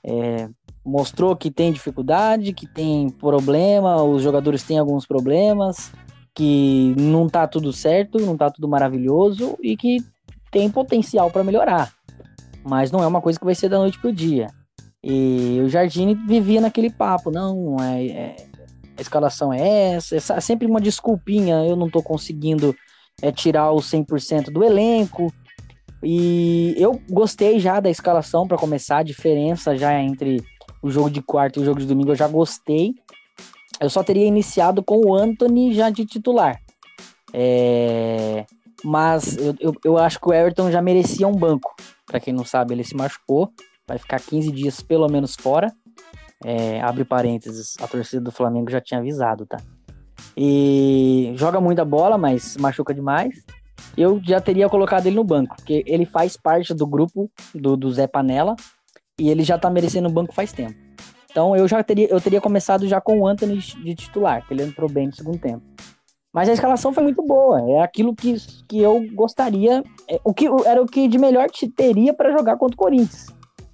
[0.04, 0.48] É,
[0.84, 5.92] mostrou que tem dificuldade, que tem problema, os jogadores têm alguns problemas,
[6.34, 9.98] que não tá tudo certo, não tá tudo maravilhoso e que
[10.50, 11.92] tem potencial para melhorar.
[12.64, 14.46] Mas não é uma coisa que vai ser da noite pro dia.
[15.02, 18.36] E o Jardine vivia naquele papo, não, é, é-
[18.96, 22.74] a escalação é essa, essa, sempre uma desculpinha, eu não tô conseguindo
[23.20, 25.32] é, tirar o 100% do elenco.
[26.04, 30.42] E eu gostei já da escalação para começar, a diferença já entre
[30.82, 32.94] o jogo de quarta e o jogo de domingo, eu já gostei.
[33.82, 36.60] Eu só teria iniciado com o Anthony já de titular.
[37.34, 38.46] É,
[38.84, 41.74] mas eu, eu, eu acho que o Everton já merecia um banco.
[42.06, 43.50] Para quem não sabe, ele se machucou,
[43.86, 45.72] vai ficar 15 dias pelo menos fora.
[46.44, 49.58] É, abre parênteses, a torcida do Flamengo já tinha avisado, tá?
[50.36, 53.44] E joga muita bola, mas machuca demais.
[53.96, 57.92] Eu já teria colocado ele no banco, porque ele faz parte do grupo do, do
[57.92, 58.54] Zé Panela
[59.18, 60.74] e ele já tá merecendo o banco faz tempo.
[61.32, 64.62] Então eu já teria, eu teria começado já com o Anthony de titular, que ele
[64.62, 65.62] entrou bem no segundo tempo.
[66.32, 67.60] Mas a escalação foi muito boa.
[67.70, 68.36] É aquilo que,
[68.68, 69.82] que eu gostaria.
[70.08, 73.26] É, o que era o que de melhor te teria para jogar contra o Corinthians.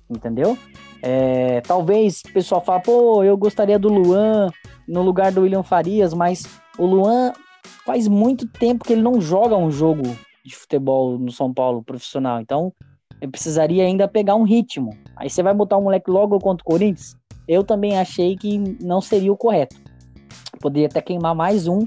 [0.08, 0.56] Entendeu?
[1.02, 4.50] É, talvez o pessoal fale, pô, eu gostaria do Luan
[4.88, 7.32] no lugar do William Farias, mas o Luan
[7.84, 10.02] faz muito tempo que ele não joga um jogo
[10.44, 12.40] de futebol no São Paulo profissional.
[12.40, 12.72] Então,
[13.20, 14.90] eu precisaria ainda pegar um ritmo.
[15.16, 17.16] Aí você vai botar o moleque logo contra o Corinthians?
[17.48, 19.74] Eu também achei que não seria o correto.
[20.60, 21.80] Poderia até queimar mais um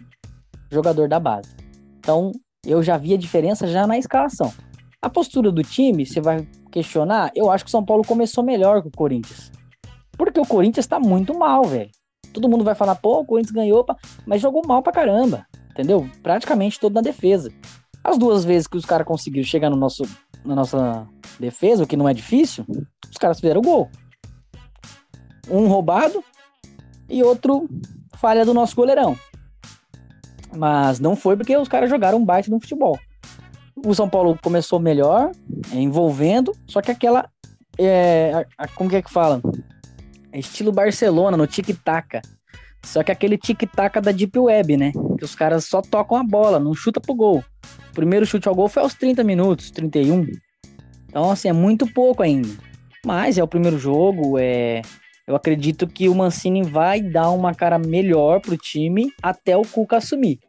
[0.71, 1.55] jogador da base.
[1.99, 2.31] Então,
[2.65, 4.51] eu já vi a diferença já na escalação.
[4.99, 8.81] A postura do time, você vai questionar, eu acho que o São Paulo começou melhor
[8.81, 9.51] que o Corinthians.
[10.17, 11.91] Porque o Corinthians tá muito mal, velho.
[12.33, 13.85] Todo mundo vai falar, pô, o Corinthians ganhou,
[14.25, 15.45] mas jogou mal pra caramba.
[15.71, 16.09] Entendeu?
[16.23, 17.51] Praticamente todo na defesa.
[18.03, 20.03] As duas vezes que os caras conseguiram chegar no nosso,
[20.43, 21.07] na nossa
[21.39, 22.65] defesa, o que não é difícil,
[23.09, 23.89] os caras fizeram gol.
[25.51, 26.23] Um roubado
[27.09, 27.69] e outro
[28.15, 29.17] falha do nosso goleirão.
[30.55, 32.99] Mas não foi porque os caras jogaram um baita no futebol.
[33.85, 35.31] O São Paulo começou melhor,
[35.73, 37.29] envolvendo, só que aquela.
[37.77, 39.41] É, a, a, como que é que fala?
[40.33, 42.21] Estilo Barcelona, no tic-tac.
[42.83, 44.91] Só que aquele tic-tac da Deep Web, né?
[45.17, 47.43] Que os caras só tocam a bola, não chuta pro gol.
[47.89, 50.25] O primeiro chute ao gol foi aos 30 minutos, 31.
[51.07, 52.49] Então, assim, é muito pouco ainda.
[53.05, 54.81] Mas é o primeiro jogo, é.
[55.27, 59.97] Eu acredito que o Mancini vai dar uma cara melhor pro time até o Cuca
[59.97, 60.39] assumir.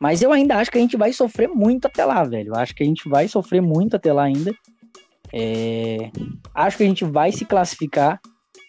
[0.00, 2.48] Mas eu ainda acho que a gente vai sofrer muito até lá, velho.
[2.48, 4.52] Eu acho que a gente vai sofrer muito até lá ainda.
[5.32, 6.10] É...
[6.52, 8.20] Acho que a gente vai se classificar.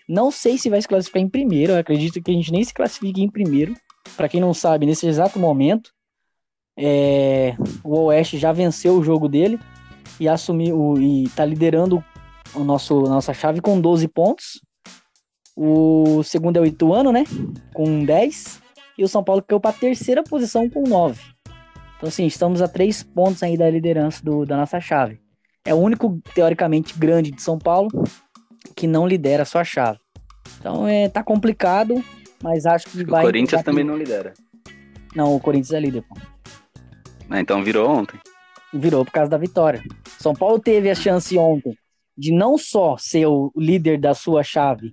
[0.08, 1.74] Não sei se vai se classificar em primeiro.
[1.74, 3.74] Eu acredito que a gente nem se classifique em primeiro.
[4.16, 5.92] Para quem não sabe, nesse exato momento,
[6.78, 7.56] é...
[7.84, 9.60] o Oeste já venceu o jogo dele
[10.20, 12.04] e assumiu e tá liderando
[12.54, 14.62] o nosso nossa chave com 12 pontos.
[15.56, 17.24] O segundo é o Ituano, né?
[17.74, 18.62] Com 10.
[18.98, 21.22] E o São Paulo caiu para a terceira posição com 9.
[21.98, 25.20] Então, assim, estamos a três pontos aí da liderança do, da nossa chave.
[25.66, 27.90] É o único, teoricamente, grande de São Paulo
[28.76, 30.00] que não lidera a sua chave.
[30.60, 32.04] Então, é, tá complicado,
[32.42, 33.22] mas acho que o vai...
[33.24, 34.34] O Corinthians também não lidera.
[35.16, 36.16] Não, o Corinthians é líder, pô.
[37.30, 38.20] Ah, então virou ontem.
[38.74, 39.82] Virou por causa da vitória.
[40.20, 41.78] São Paulo teve a chance ontem
[42.18, 44.92] de não só ser o líder da sua chave,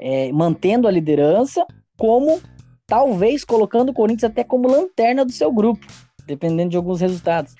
[0.00, 1.64] é, mantendo a liderança,
[1.98, 2.40] como
[2.86, 5.86] talvez colocando o Corinthians até como lanterna do seu grupo,
[6.26, 7.54] dependendo de alguns resultados.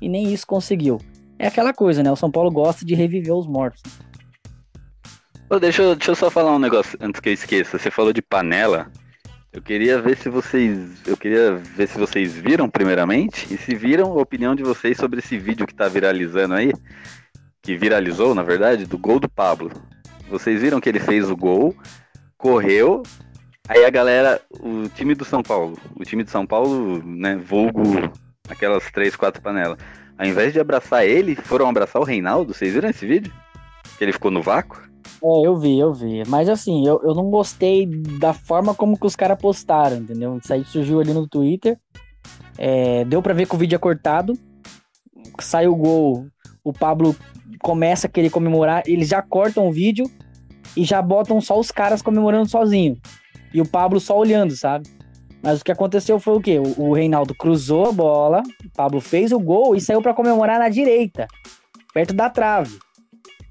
[0.00, 0.98] E nem isso conseguiu.
[1.38, 2.12] É aquela coisa, né?
[2.12, 3.82] O São Paulo gosta de reviver os mortos.
[5.48, 7.78] Oh, deixa, eu, deixa eu só falar um negócio antes que eu esqueça.
[7.78, 8.90] Você falou de panela.
[9.52, 11.06] Eu queria ver se vocês.
[11.06, 13.52] Eu queria ver se vocês viram primeiramente.
[13.52, 16.72] E se viram a opinião de vocês sobre esse vídeo que tá viralizando aí.
[17.62, 19.70] Que viralizou, na verdade, do gol do Pablo.
[20.28, 21.74] Vocês viram que ele fez o gol,
[22.36, 23.02] correu,
[23.68, 27.82] aí a galera, o time do São Paulo, o time de São Paulo, né, vulgo
[28.48, 29.78] aquelas três, quatro panelas,
[30.18, 32.54] ao invés de abraçar ele, foram abraçar o Reinaldo.
[32.54, 33.32] Vocês viram esse vídeo?
[33.98, 34.80] Que ele ficou no vácuo?
[35.22, 36.22] É, eu vi, eu vi.
[36.26, 37.86] Mas assim, eu, eu não gostei
[38.18, 40.38] da forma como que os caras postaram, entendeu?
[40.38, 41.78] Isso aí surgiu ali no Twitter.
[42.58, 44.32] É, deu pra ver que o vídeo é cortado.
[45.40, 46.26] Sai o gol,
[46.64, 47.14] o Pablo
[47.60, 50.10] começa a querer comemorar, eles já cortam o vídeo
[50.76, 52.96] e já botam só os caras comemorando sozinho.
[53.52, 54.88] E o Pablo só olhando, sabe?
[55.42, 56.58] Mas o que aconteceu foi o quê?
[56.76, 60.68] O, Reinaldo cruzou a bola, o Pablo fez o gol e saiu para comemorar na
[60.68, 61.26] direita,
[61.94, 62.78] perto da trave.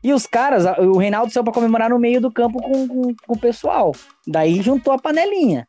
[0.03, 3.33] E os caras, o Reinaldo saiu para comemorar no meio do campo com, com, com,
[3.33, 3.91] o pessoal.
[4.27, 5.67] Daí juntou a panelinha.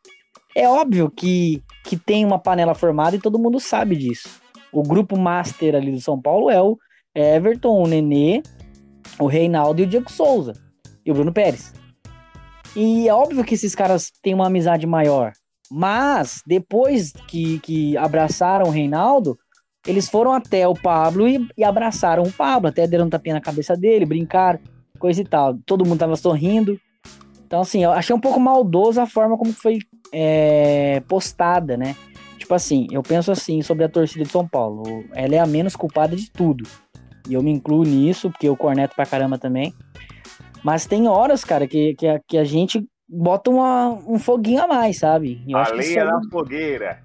[0.55, 4.29] É óbvio que, que tem uma panela formada e todo mundo sabe disso.
[4.73, 6.77] O grupo master ali do São Paulo é o
[7.17, 8.43] Everton, o Nenê,
[9.19, 10.53] o Reinaldo e o Diego Souza.
[11.05, 11.73] E o Bruno Pérez.
[12.75, 15.33] E é óbvio que esses caras têm uma amizade maior.
[15.71, 19.39] Mas, depois que, que abraçaram o Reinaldo,
[19.87, 22.69] eles foram até o Pablo e, e abraçaram o Pablo.
[22.69, 24.61] Até deram um tapinha na cabeça dele, brincaram,
[24.99, 25.57] coisa e tal.
[25.65, 26.79] Todo mundo tava sorrindo.
[27.47, 29.79] Então, assim, eu achei um pouco maldoso a forma como foi
[30.13, 31.97] é, postada, né?
[32.39, 35.05] Tipo assim, eu penso assim sobre a torcida de São Paulo.
[35.13, 36.65] Ela é a menos culpada de tudo.
[37.29, 39.75] E eu me incluo nisso, porque eu corneto pra caramba também.
[40.63, 44.67] Mas tem horas, cara, que, que, a, que a gente bota uma, um foguinho a
[44.67, 45.43] mais, sabe?
[45.47, 46.99] Eu a lenha na fogueira.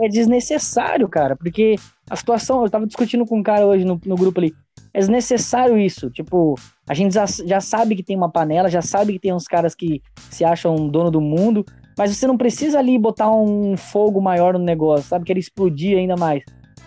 [0.00, 1.76] É, é, desnecessário, cara, porque
[2.08, 4.54] a situação, eu tava discutindo com um cara hoje no, no grupo ali.
[4.94, 6.10] é desnecessário isso.
[6.10, 6.54] Tipo,
[6.88, 9.74] a gente já, já sabe que tem uma panela, já sabe que tem uns caras
[9.74, 11.64] que se acham dono do mundo,
[11.98, 15.26] mas você não precisa ali botar um fogo maior no negócio, sabe?
[15.26, 16.42] Querer explodir ainda mais.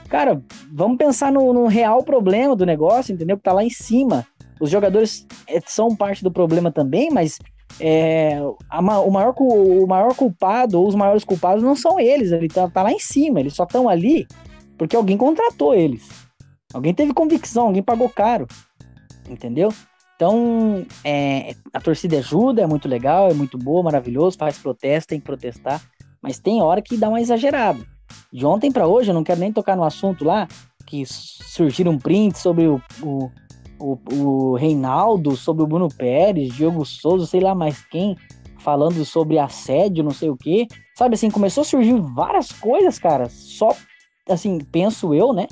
[0.10, 0.42] Cara,
[0.72, 3.38] vamos pensar no, no real problema do negócio, entendeu?
[3.38, 4.26] Que tá lá em cima.
[4.60, 7.40] Os jogadores é, são parte do problema também, mas
[7.80, 8.40] é,
[8.70, 12.70] a, o, maior, o maior culpado ou os maiores culpados não são eles, ele tá,
[12.70, 14.26] tá lá em cima, eles só estão ali
[14.78, 16.08] porque alguém contratou eles.
[16.74, 18.48] Alguém teve convicção, alguém pagou caro.
[19.30, 19.70] Entendeu?
[20.16, 25.20] Então, é, a torcida ajuda, é muito legal, é muito boa, maravilhoso, faz protesto, tem
[25.20, 25.82] que protestar,
[26.22, 27.80] mas tem hora que dá uma exagerada.
[28.32, 30.48] De ontem para hoje, eu não quero nem tocar no assunto lá,
[30.86, 33.30] que surgiram prints sobre o, o,
[33.80, 38.16] o, o Reinaldo, sobre o Bruno Pérez, Diogo Souza, sei lá mais quem,
[38.60, 40.68] falando sobre assédio, não sei o quê.
[40.96, 43.76] Sabe assim, começou a surgir várias coisas, cara, só,
[44.30, 45.48] assim, penso eu, né?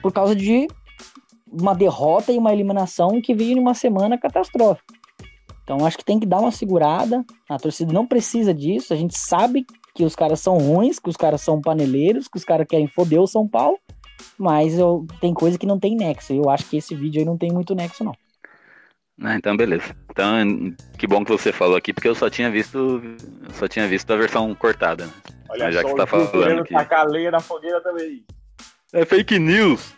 [0.00, 0.68] Por causa de
[1.50, 4.92] uma derrota e uma eliminação que veio em uma semana catastrófica.
[5.62, 7.24] Então acho que tem que dar uma segurada.
[7.48, 8.92] A torcida não precisa disso.
[8.92, 12.44] A gente sabe que os caras são ruins, que os caras são paneleiros, que os
[12.44, 13.78] caras querem foder o São Paulo.
[14.36, 16.32] Mas eu, tem coisa que não tem nexo.
[16.32, 18.14] Eu acho que esse vídeo aí não tem muito nexo, não.
[19.22, 19.94] Ah, então beleza.
[20.10, 23.00] Então, que bom que você falou aqui, porque eu só tinha visto.
[23.52, 25.12] Só tinha visto a versão cortada, né?
[25.48, 28.24] Olha já só, que você tá falando tacar lenha na fogueira também.
[28.92, 29.94] É fake news!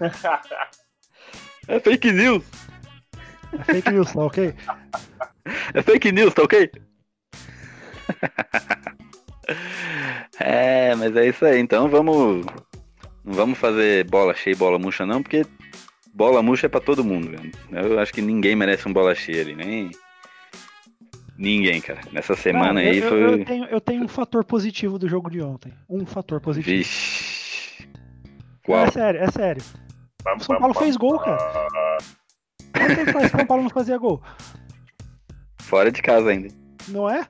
[1.70, 2.42] É fake news!
[3.52, 4.54] É fake news, tá ok?
[5.74, 6.70] É fake news, tá ok?
[10.40, 11.58] é, mas é isso aí.
[11.58, 12.44] Então vamos.
[13.24, 15.44] Não vamos fazer bola cheia e bola murcha, não, porque
[16.14, 17.52] bola murcha é pra todo mundo, velho.
[17.70, 19.90] Eu acho que ninguém merece um bola cheia ali, nem.
[21.36, 22.00] Ninguém, cara.
[22.10, 23.22] Nessa semana Não, aí eu, foi.
[23.22, 25.72] eu, eu tenho, eu tenho um fator positivo do jogo de ontem.
[25.88, 26.76] Um fator positivo.
[26.76, 27.88] Vixe.
[28.64, 28.84] Qual?
[28.84, 29.62] é sério, é sério.
[30.36, 31.38] O São Paulo fez gol, cara.
[32.76, 34.20] Quanto tempo faz que São Paulo não fazia gol?
[35.62, 36.48] Fora de casa ainda.
[36.88, 37.26] Não é?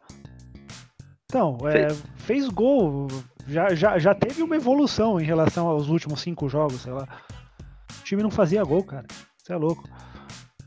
[1.30, 3.06] Então, é, fez gol.
[3.46, 7.06] Já, já, já teve uma evolução em relação aos últimos cinco jogos, sei lá.
[8.00, 9.04] O time não fazia gol, cara.
[9.36, 9.84] Você é louco.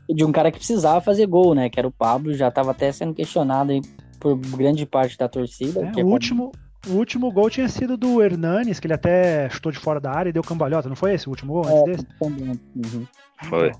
[0.08, 1.68] De um cara que precisava fazer gol, né?
[1.68, 3.72] Que era o Pablo, já tava até sendo questionado
[4.20, 5.84] por grande parte da torcida.
[5.84, 6.52] É, que o, é último,
[6.86, 10.30] o último gol tinha sido do Hernanes, que ele até chutou de fora da área
[10.30, 10.88] e deu cambalhota.
[10.88, 12.06] Não foi esse o último gol antes desse?
[12.20, 13.06] Uhum.
[13.48, 13.72] Foi.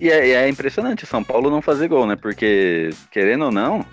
[0.00, 2.14] E é, e é impressionante o São Paulo não fazer gol, né?
[2.14, 3.84] Porque, querendo ou não,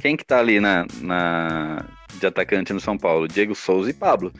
[0.00, 1.84] quem que tá ali na, na
[2.18, 3.26] de atacante no São Paulo?
[3.26, 4.32] Diego Souza e Pablo.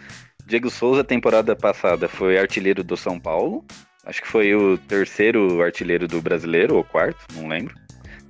[0.46, 3.64] Diego Souza, temporada passada, foi artilheiro do São Paulo.
[4.04, 7.74] Acho que foi o terceiro artilheiro do brasileiro, ou quarto, não lembro.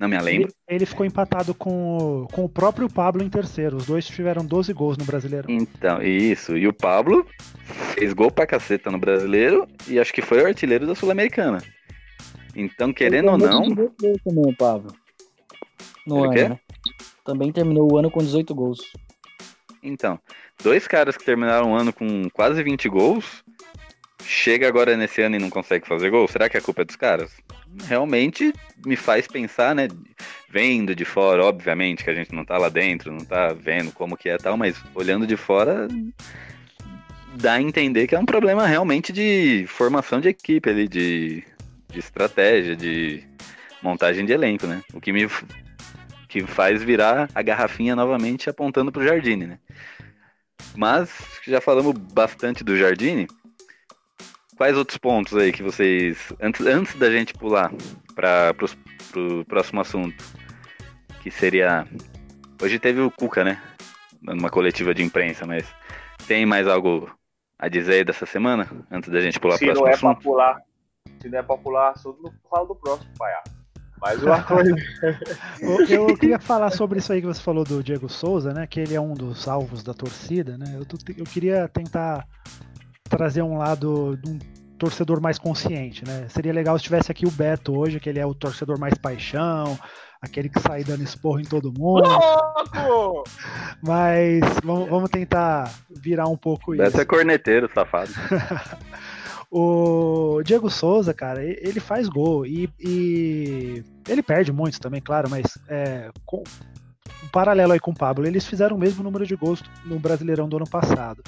[0.01, 0.49] Não me lembro.
[0.69, 3.77] Ele, ele ficou empatado com, o- com o próprio Pablo em terceiro.
[3.77, 5.51] Os dois tiveram 12 gols no brasileiro.
[5.51, 6.57] Então, isso.
[6.57, 7.27] E o Pablo
[7.95, 11.59] fez gol pra caceta no brasileiro e acho que foi o artilheiro da Sul-Americana.
[12.57, 14.93] Então, querendo ou não, terminou com 18 também, o Pablo.
[16.07, 16.49] No Ele ano, quê?
[16.49, 16.61] né?
[17.29, 18.81] Também terminou o ano com 18 gols.
[19.83, 20.19] Então,
[20.63, 23.45] dois caras que terminaram o ano com quase 20 gols,
[24.25, 26.27] chega agora nesse ano e não consegue fazer gol.
[26.27, 27.31] Será que a culpa é dos caras?
[27.87, 28.51] Realmente
[28.83, 29.89] me faz pensar, né?
[30.49, 34.17] Vendo de fora, obviamente, que a gente não tá lá dentro, não tá vendo como
[34.17, 35.87] que é tal, mas olhando de fora,
[37.35, 41.45] dá a entender que é um problema realmente de formação de equipe ali, de,
[41.93, 43.23] de estratégia, de
[43.83, 44.83] montagem de elenco, né?
[44.95, 45.29] O que me
[46.29, 49.59] que faz virar a garrafinha novamente apontando pro Jardine, né?
[50.77, 53.27] Mas já falamos bastante do Jardine.
[54.57, 57.73] Quais outros pontos aí que vocês antes, antes da gente pular
[58.15, 60.23] para pro próximo assunto,
[61.23, 61.87] que seria
[62.61, 63.63] hoje teve o Cuca, né?
[64.21, 65.67] Dando uma coletiva de imprensa, mas
[66.27, 67.11] tem mais algo
[67.59, 70.11] a dizer aí dessa semana antes da gente pular Se pro não próximo é pra
[70.11, 70.23] assunto?
[70.25, 70.61] pular,
[71.23, 73.58] se não é pra pular assunto, não fala do próximo, palhaço.
[74.01, 74.75] Mas uma coisa.
[75.61, 78.67] Eu, eu queria falar sobre isso aí que você falou do Diego Souza, né?
[78.67, 80.67] Que ele é um dos alvos da torcida, né?
[80.75, 82.27] Eu, eu queria tentar
[83.09, 84.39] trazer um lado de um
[84.79, 86.27] torcedor mais consciente, né?
[86.29, 89.77] Seria legal se tivesse aqui o Beto hoje, que ele é o torcedor mais paixão,
[90.23, 92.09] aquele que sai dando esporro em todo mundo.
[92.87, 93.25] Louco!
[93.83, 96.83] Mas vamos, vamos tentar virar um pouco isso.
[96.83, 98.11] Deve ser corneteiro, safado.
[99.51, 105.57] O Diego Souza, cara, ele faz gol e, e ele perde muitos também, claro, mas
[105.69, 106.43] é, com,
[107.25, 110.49] um paralelo aí com o Pablo, eles fizeram o mesmo número de gols no Brasileirão
[110.49, 111.23] do ano passado.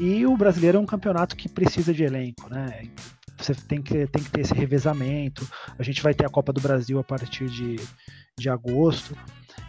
[0.00, 2.88] E o Brasileiro é um campeonato que precisa de elenco, né?
[3.36, 5.46] Você tem que, tem que ter esse revezamento.
[5.78, 7.76] A gente vai ter a Copa do Brasil a partir de,
[8.38, 9.16] de agosto.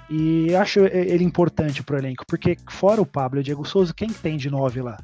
[0.09, 4.09] E acho ele importante pro elenco, porque fora o Pablo e o Diego Souza, quem
[4.09, 4.97] tem de nove lá?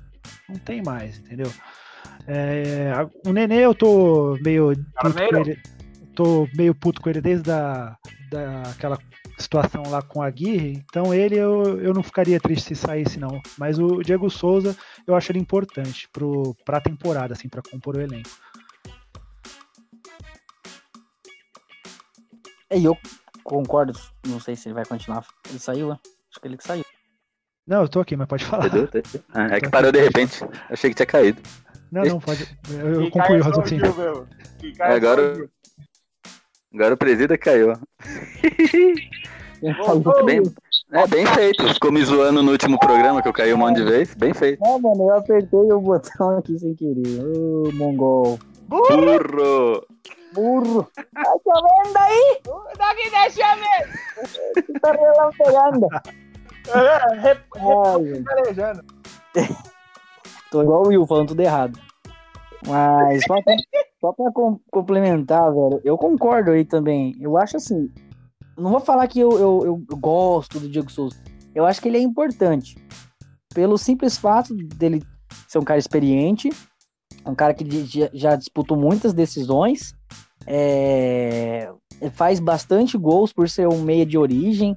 [0.47, 1.51] Não tem mais, entendeu?
[2.27, 5.39] É, a- o Nenê eu tô meio puto com Carneiro?
[5.39, 5.59] ele.
[6.13, 7.95] Tô meio puto com ele desde a,
[8.29, 8.97] daquela
[9.37, 13.39] situação lá com a Aguirre, então ele eu, eu não ficaria triste se saísse não.
[13.57, 14.75] Mas o Diego Souza
[15.05, 18.29] eu acho ele importante pro, pra temporada, assim, pra compor o elenco.
[22.71, 22.97] E eu
[23.43, 23.93] concordo,
[24.27, 25.25] não sei se ele vai continuar.
[25.49, 25.97] Ele saiu, né?
[26.31, 26.83] Acho que ele que saiu.
[27.65, 28.65] Não, eu tô aqui, mas pode falar.
[28.67, 28.89] Entendeu?
[29.33, 30.39] Ah, é que parou de repente.
[30.69, 31.41] Achei que tinha caído.
[31.91, 32.47] Não, não, pode.
[32.69, 34.27] Eu, concluí o é raciocínio.
[34.79, 35.49] É Agora-.
[36.73, 37.73] Agora o presida caiu.
[39.61, 40.13] Voltou.
[40.13, 40.43] falou, Bem,
[40.91, 41.67] é bem feito.
[41.73, 44.13] Ficou me zoando no último programa que eu caí um monte de vez.
[44.13, 44.61] Bem feito.
[44.61, 47.23] Não, mano, eu apertei o botão aqui sem querer.
[47.23, 48.39] Ô, mongol.
[48.67, 49.85] Burro!
[50.33, 50.87] Burro.
[51.13, 52.41] Tá chovendo aí?
[52.77, 54.79] Daqui deixa eu ver.
[54.79, 55.87] Tá relampegando.
[56.67, 57.45] É, rep-.
[58.13, 58.83] Reparejando.
[60.51, 61.79] Tô igual o Will, falando tudo errado.
[62.67, 63.55] Mas só pra,
[64.01, 67.15] só pra com- complementar, velho, eu concordo aí também.
[67.19, 67.89] Eu acho assim.
[68.57, 71.15] Não vou falar que eu, eu, eu gosto do Diego Souza.
[71.53, 72.75] Eu acho que ele é importante.
[73.53, 75.03] Pelo simples fato dele
[75.47, 76.49] ser um cara experiente,
[77.25, 79.95] um cara que já- disputou muitas decisões,
[80.45, 81.69] é,
[82.13, 84.75] faz bastante gols por ser um meia de origem,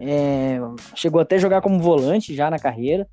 [0.00, 0.58] é,
[0.94, 3.08] chegou até a jogar como volante já na carreira.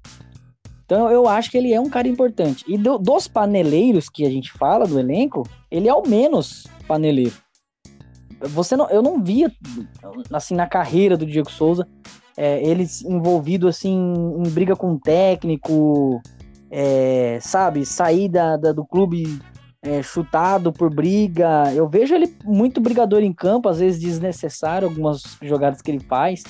[0.92, 2.66] Então eu acho que ele é um cara importante.
[2.68, 7.32] E do- dos paneleiros que a gente fala do elenco, ele é o menos paneleiro.
[8.42, 9.50] Você não, eu não via
[10.34, 11.88] assim na carreira do Diego Souza
[12.36, 13.94] é, ele envolvido assim
[14.46, 16.22] em briga com o técnico,
[16.70, 19.40] é, sabe, sair da, da- do clube
[19.82, 21.74] é, chutado por briga.
[21.74, 26.44] Eu vejo ele muito brigador em campo, às vezes desnecessário algumas jogadas que ele faz.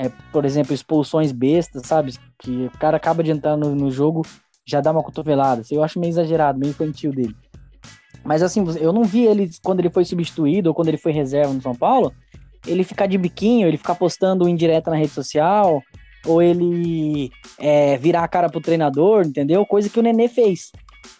[0.00, 2.14] É, por exemplo, expulsões bestas, sabe?
[2.38, 4.22] Que o cara acaba de entrar no, no jogo,
[4.66, 5.62] já dá uma cotovelada.
[5.70, 7.36] Eu acho meio exagerado, meio infantil dele.
[8.24, 11.52] Mas assim, eu não vi ele quando ele foi substituído ou quando ele foi reserva
[11.52, 12.14] no São Paulo,
[12.66, 15.82] ele ficar de biquinho, ele ficar postando indireta na rede social,
[16.24, 19.66] ou ele é, virar a cara pro treinador, entendeu?
[19.66, 20.72] Coisa que o Nenê fez.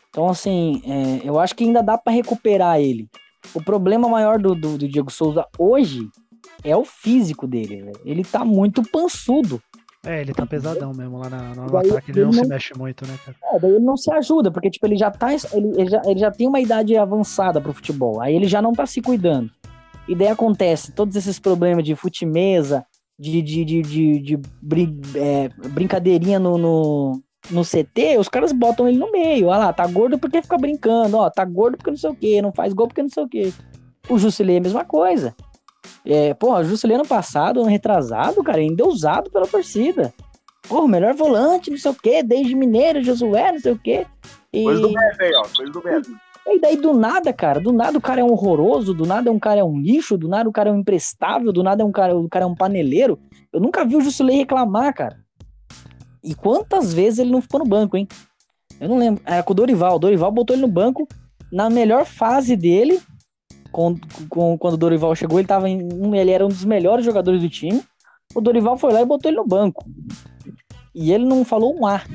[0.09, 3.09] Então, assim, é, eu acho que ainda dá pra recuperar ele.
[3.55, 6.09] O problema maior do, do, do Diego Souza hoje
[6.65, 8.01] é o físico dele, velho.
[8.05, 9.61] Ele tá muito pançudo.
[10.05, 12.49] É, ele tá pesadão mesmo lá na, no Daí ataque, ele ele não se não-
[12.49, 13.37] mexe muito, né, cara?
[13.53, 15.29] É, daí ele não se ajuda, porque, tipo, ele já tá.
[15.35, 18.21] Ele, ele já, ele já tem uma idade avançada pro futebol.
[18.21, 19.51] Aí ele já não tá se cuidando.
[20.09, 22.85] E daí acontece todos esses problemas de futimesa,
[23.19, 28.89] de, de, de, de, de brin- é, brincadeirinha no, no, no CT, os caras botam
[28.89, 29.49] ele no meio.
[29.49, 32.41] Olha lá, tá gordo porque fica brincando, ó, tá gordo porque não sei o quê,
[32.41, 33.53] não faz gol porque não sei o quê.
[34.09, 35.35] O Jusilei é a mesma coisa.
[36.05, 40.13] É, porra, o Jusilei ano passado, ano retrasado, cara, ainda é usado pela torcida.
[40.69, 44.07] Porra, melhor volante, não sei o quê, desde Mineiro, Josué, não sei o quê.
[44.53, 45.43] E, Coisa do Beto aí, ó.
[45.57, 46.11] Coisa do Beto.
[46.47, 49.39] e daí do nada, cara, do nada o cara é um horroroso, do nada um
[49.39, 51.93] cara é um lixo, do nada o cara é um imprestável, do nada é um
[51.93, 53.19] cara, o cara é um paneleiro.
[53.53, 55.19] Eu nunca vi o Jusilei reclamar, cara.
[56.23, 58.07] E quantas vezes ele não ficou no banco, hein?
[58.81, 59.23] Eu não lembro.
[59.25, 59.97] Era com o Dorival.
[59.97, 61.07] O Dorival botou ele no banco
[61.53, 63.01] na melhor fase dele.
[63.71, 63.97] Com-
[64.59, 67.83] quando o Dorival chegou, ele, tava em, ele era um dos melhores jogadores do time.
[68.35, 69.85] O Dorival foi lá e botou ele no banco.
[70.95, 72.07] E ele não falou um ar.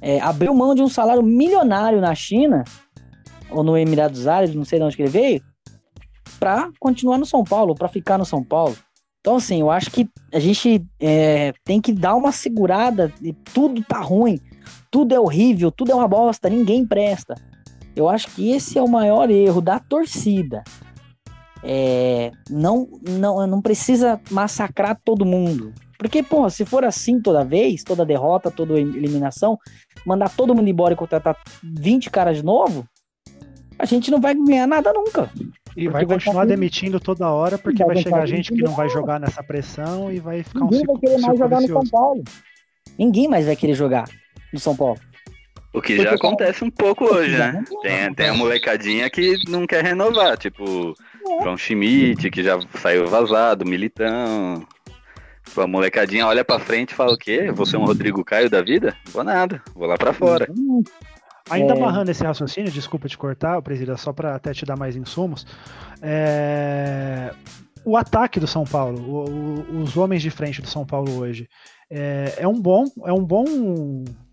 [0.00, 2.64] É, abriu mão de um salário milionário na China,
[3.50, 5.42] ou no Emirados Árabes, não sei de onde ele veio,
[6.38, 8.76] pra continuar no São Paulo, pra ficar no São Paulo.
[9.20, 13.12] Então, assim, eu acho que a gente é, tem que dar uma segurada.
[13.20, 14.38] E tudo tá ruim,
[14.90, 17.34] tudo é horrível, tudo é uma bosta, ninguém presta.
[17.96, 20.62] Eu acho que esse é o maior erro da torcida.
[21.64, 25.72] É, não, não, não precisa massacrar todo mundo.
[25.98, 29.58] Porque, pô, se for assim toda vez, toda derrota, toda eliminação,
[30.04, 32.86] mandar todo mundo embora e contratar 20 caras de novo,
[33.78, 35.30] a gente não vai ganhar nada nunca.
[35.76, 38.72] E vai vai continuar tá- demitindo toda hora, porque Vai vai chegar gente que não
[38.72, 41.66] vai jogar nessa pressão e vai ficar um Ninguém vai ciclo, querer mais jogar no
[41.66, 41.90] São vicioso.
[41.90, 42.24] Paulo.
[42.98, 44.08] Ninguém mais vai querer jogar
[44.52, 44.98] no São Paulo.
[45.76, 47.62] O que já acontece um pouco hoje, né?
[47.82, 50.94] Tem, tem a molecadinha que não quer renovar, tipo
[51.42, 54.66] João Schmidt, que já saiu vazado, Militão.
[55.44, 57.52] Tipo, a molecadinha olha pra frente e fala o quê?
[57.52, 58.96] Vou ser um Rodrigo Caio da vida?
[59.12, 60.48] Vou nada, vou lá pra fora.
[60.50, 60.82] Hum,
[61.48, 61.76] Ainda É.
[61.76, 65.46] amarrando esse raciocínio, desculpa te cortar, Presida, só para até te dar mais insumos.
[66.02, 67.30] é,
[67.84, 69.30] O ataque do São Paulo, o-
[69.78, 71.48] o- os homens de frente do São Paulo hoje,
[71.88, 73.44] é, é um bom, é um bom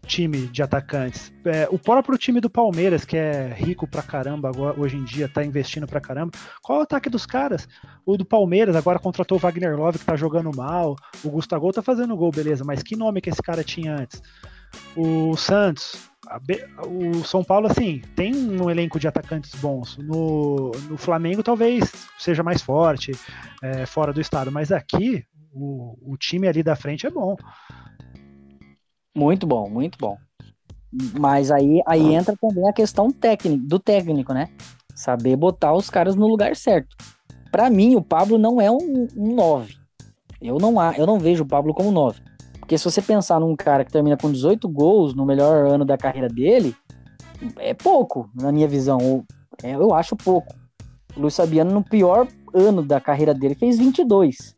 [0.05, 1.33] time de atacantes.
[1.45, 5.27] É, o próprio time do Palmeiras, que é rico pra caramba agora, hoje em dia,
[5.27, 6.31] tá investindo pra caramba.
[6.61, 7.67] Qual é o ataque dos caras?
[8.05, 10.95] O do Palmeiras agora contratou o Wagner Love, que tá jogando mal.
[11.23, 14.21] O Gustavo tá fazendo gol, beleza, mas que nome que esse cara tinha antes?
[14.95, 16.09] O Santos,
[16.45, 19.97] Be- o São Paulo, assim, tem um elenco de atacantes bons.
[19.97, 23.11] No, no Flamengo, talvez seja mais forte,
[23.61, 27.35] é, fora do estado, mas aqui, o, o time ali da frente é bom.
[29.15, 30.17] Muito bom, muito bom.
[31.19, 34.49] Mas aí, aí entra também a questão técnica, do técnico, né?
[34.95, 36.95] Saber botar os caras no lugar certo.
[37.51, 39.73] Pra mim, o Pablo não é um, um 9.
[40.41, 42.21] Eu não, há- eu não vejo o Pablo como 9.
[42.59, 45.97] Porque se você pensar num cara que termina com 18 gols no melhor ano da
[45.97, 46.75] carreira dele,
[47.59, 48.97] é pouco, na minha visão.
[49.01, 49.23] Ou-
[49.63, 50.53] é, eu acho pouco.
[51.15, 54.55] O Luiz Fabiano, no pior ano da carreira dele, fez 22.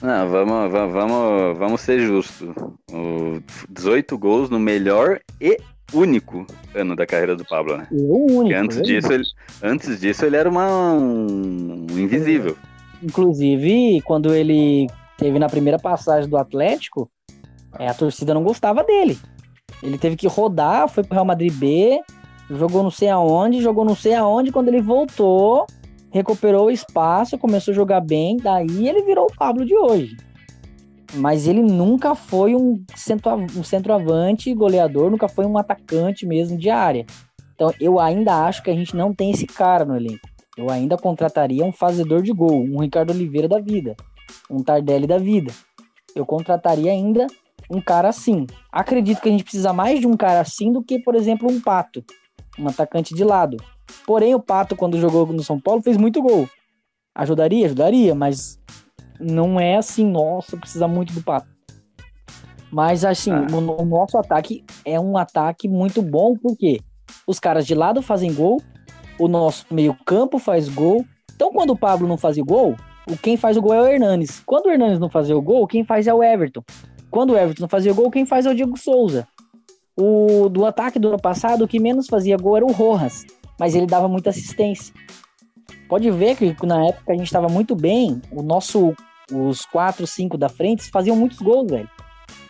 [0.00, 2.54] Não, vamos, va- vamos, vamos ser justos.
[2.90, 5.58] O 18 gols no melhor e
[5.92, 7.86] único ano da carreira do Pablo, né?
[7.92, 8.58] Eu único.
[8.58, 9.24] Antes eu disso, ele,
[9.62, 12.56] antes disso ele era uma, um invisível.
[13.02, 14.86] Inclusive, quando ele
[15.18, 17.10] teve na primeira passagem do Atlético,
[17.78, 19.18] é, a torcida não gostava dele.
[19.82, 22.00] Ele teve que rodar, foi pro Real Madrid B,
[22.50, 24.52] jogou não sei aonde, jogou não sei aonde.
[24.52, 25.66] Quando ele voltou,
[26.12, 30.14] recuperou o espaço, começou a jogar bem, daí ele virou o Pablo de hoje.
[31.14, 37.04] Mas ele nunca foi um, centroav centroavante goleador, nunca foi um atacante mesmo de área.
[37.54, 40.28] Então eu ainda acho que a gente não tem esse cara no elenco.
[40.56, 43.96] Eu ainda contrataria um fazedor de gol, um Ricardo Oliveira da vida,
[44.50, 45.52] um Tardelli da vida.
[46.14, 47.26] Eu contrataria ainda
[47.70, 48.46] um cara assim.
[48.70, 51.60] Acredito que a gente precisa mais de um cara assim do que, por exemplo, um
[51.60, 52.04] Pato,
[52.58, 53.56] um atacante de lado.
[54.06, 56.48] Porém, o Pato, quando jogou no São Paulo, fez muito gol.
[57.14, 57.66] Ajudaria?
[57.66, 58.58] Ajudaria, mas
[59.20, 61.48] não é assim, nossa, precisa muito do Pato.
[62.70, 63.46] Mas assim, Ah.
[63.52, 66.80] o, o nosso ataque é um ataque muito bom, porque
[67.26, 68.60] os caras de lado fazem gol,
[69.18, 71.04] o nosso meio-campo faz gol.
[71.34, 72.74] Então, quando o Pablo não fazia gol,
[73.08, 74.40] o quem faz o gol é o Hernanes.
[74.46, 76.62] Quando o Hernanes não fazia o gol, quem faz é o Everton.
[77.10, 79.28] Quando o Everton não fazia o gol, quem faz é o Diego Souza.
[79.94, 83.26] O do ataque do ano passado, o que menos fazia gol era o Rojas,
[83.62, 84.92] mas ele dava muita assistência.
[85.88, 88.92] Pode ver que na época a gente estava muito bem, o nosso
[89.32, 91.88] os 4, 5 da frente faziam muitos gols, velho.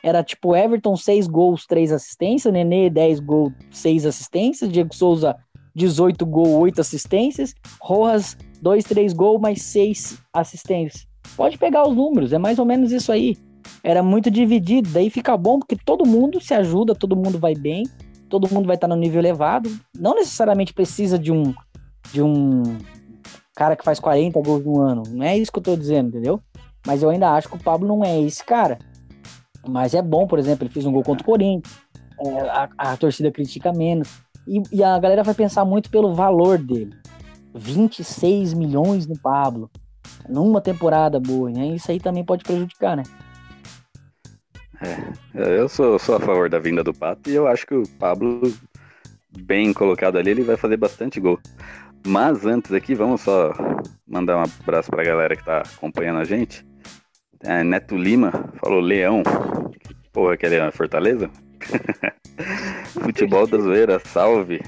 [0.03, 5.37] Era tipo Everton 6 gols, 3 assistências, Nenê 10 gols, 6 assistências, Diego Souza
[5.75, 11.07] 18 gols, 8 assistências, Rojas 2, 3 gols, mais 6 assistências.
[11.37, 13.37] Pode pegar os números, é mais ou menos isso aí.
[13.85, 17.85] Era muito dividido, daí fica bom porque todo mundo se ajuda, todo mundo vai bem,
[18.33, 19.71] todo mundo vai estar no nível elevado.
[19.95, 21.55] Não necessariamente precisa de um
[22.11, 22.63] de um
[23.55, 25.03] cara que faz 40 gols no ano.
[25.11, 26.41] Não é isso que eu tô dizendo, entendeu?
[26.87, 28.79] Mas eu ainda acho que o Pablo não é esse cara.
[29.69, 31.79] Mas é bom, por exemplo, ele fez um gol contra o Corinthians.
[32.21, 34.09] é, a, a torcida critica menos.
[34.49, 36.95] E, e a galera vai pensar muito pelo valor dele.
[37.55, 39.71] 26 milhões no Pablo.
[40.27, 41.67] Numa temporada boa, né?
[41.67, 43.03] Isso aí também pode prejudicar, né?
[45.35, 48.53] Eu sou, sou a favor da vinda do Pato e eu acho que o Pablo,
[49.39, 51.39] bem colocado ali, ele vai fazer bastante gol.
[52.07, 53.53] Mas antes aqui, vamos só
[54.07, 56.67] mandar um abraço pra galera que tá acompanhando a gente.
[57.45, 59.23] É, Neto Lima falou Leão.
[60.13, 60.67] Porra que é Leão?
[60.67, 61.31] É Fortaleza?
[63.03, 64.61] Futebol da zoeira, salve.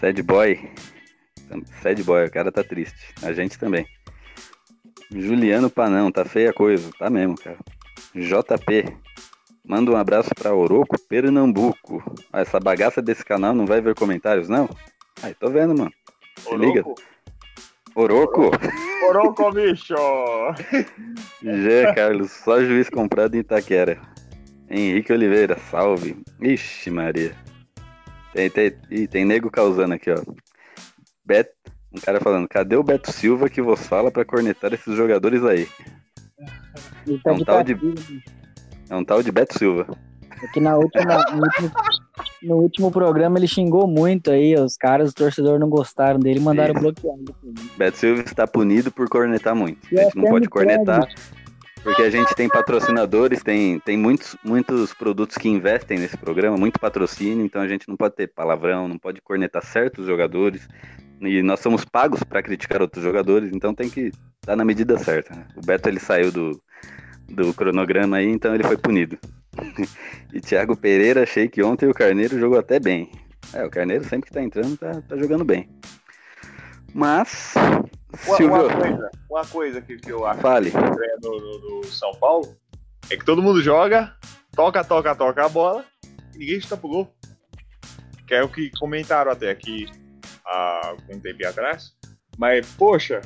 [0.00, 0.70] Sad boy.
[1.82, 3.14] Sad boy, o cara tá triste.
[3.22, 3.86] A gente também.
[5.10, 6.90] Juliano Panão, tá feia a coisa.
[6.98, 7.58] Tá mesmo, cara.
[8.14, 9.03] JP.
[9.66, 12.02] Manda um abraço pra Oroco Pernambuco.
[12.30, 14.68] Ah, essa bagaça desse canal não vai ver comentários, não?
[15.22, 15.92] Ai, tô vendo, mano.
[16.38, 16.84] Se liga.
[17.94, 18.50] Oroco?
[19.08, 19.94] Oroco, bicho!
[21.42, 21.94] G.
[21.94, 24.00] Carlos, só juiz comprado em Itaquera.
[24.68, 26.16] Henrique Oliveira, salve.
[26.42, 27.34] Ixi, Maria.
[28.34, 30.20] Tem, tem, ih, tem nego causando aqui, ó.
[31.24, 31.50] Bet,
[31.90, 35.66] um cara falando, cadê o Beto Silva que vos fala pra cornetar esses jogadores aí?
[37.22, 37.76] Tá É um de tal de-.
[38.88, 39.86] É um tal de Beto Silva.
[40.42, 41.70] Aqui na última, no, último,
[42.42, 46.74] no último programa ele xingou muito aí, os caras, os torcedores não gostaram dele, mandaram
[46.74, 47.14] bloquear.
[47.78, 49.78] Beto Silva está punido por cornetar muito.
[49.92, 51.06] E A gente não pode cornetar,
[51.82, 56.78] porque a gente tem patrocinadores, tem, tem muitos, muitos produtos que investem nesse programa, muito
[56.78, 60.68] patrocínio, então a gente não pode ter palavrão, não pode cornetar certos jogadores.
[61.20, 64.10] E nós somos pagos para criticar outros jogadores, então tem que
[64.40, 65.34] estar na medida certa.
[65.34, 65.46] né?
[65.56, 66.60] O Beto ele saiu do,
[67.28, 69.18] do cronograma aí, então ele foi punido.
[70.32, 73.10] e Thiago Pereira, achei que ontem o Carneiro jogou até bem.
[73.52, 75.68] É, o Carneiro sempre que tá entrando tá, tá jogando bem.
[76.92, 77.54] Mas,
[78.26, 80.68] Uma, uma coisa, uma coisa que, que eu acho fale.
[80.68, 82.56] estranha no, no- no São Paulo
[83.10, 84.14] é que todo mundo joga,
[84.54, 85.84] toca, toca, toca a bola
[86.34, 87.14] e ninguém chuta pro gol.
[88.26, 89.86] Que é o que comentaram até aqui
[90.46, 91.92] há um tempo atrás.
[92.38, 93.20] Mas, poxa,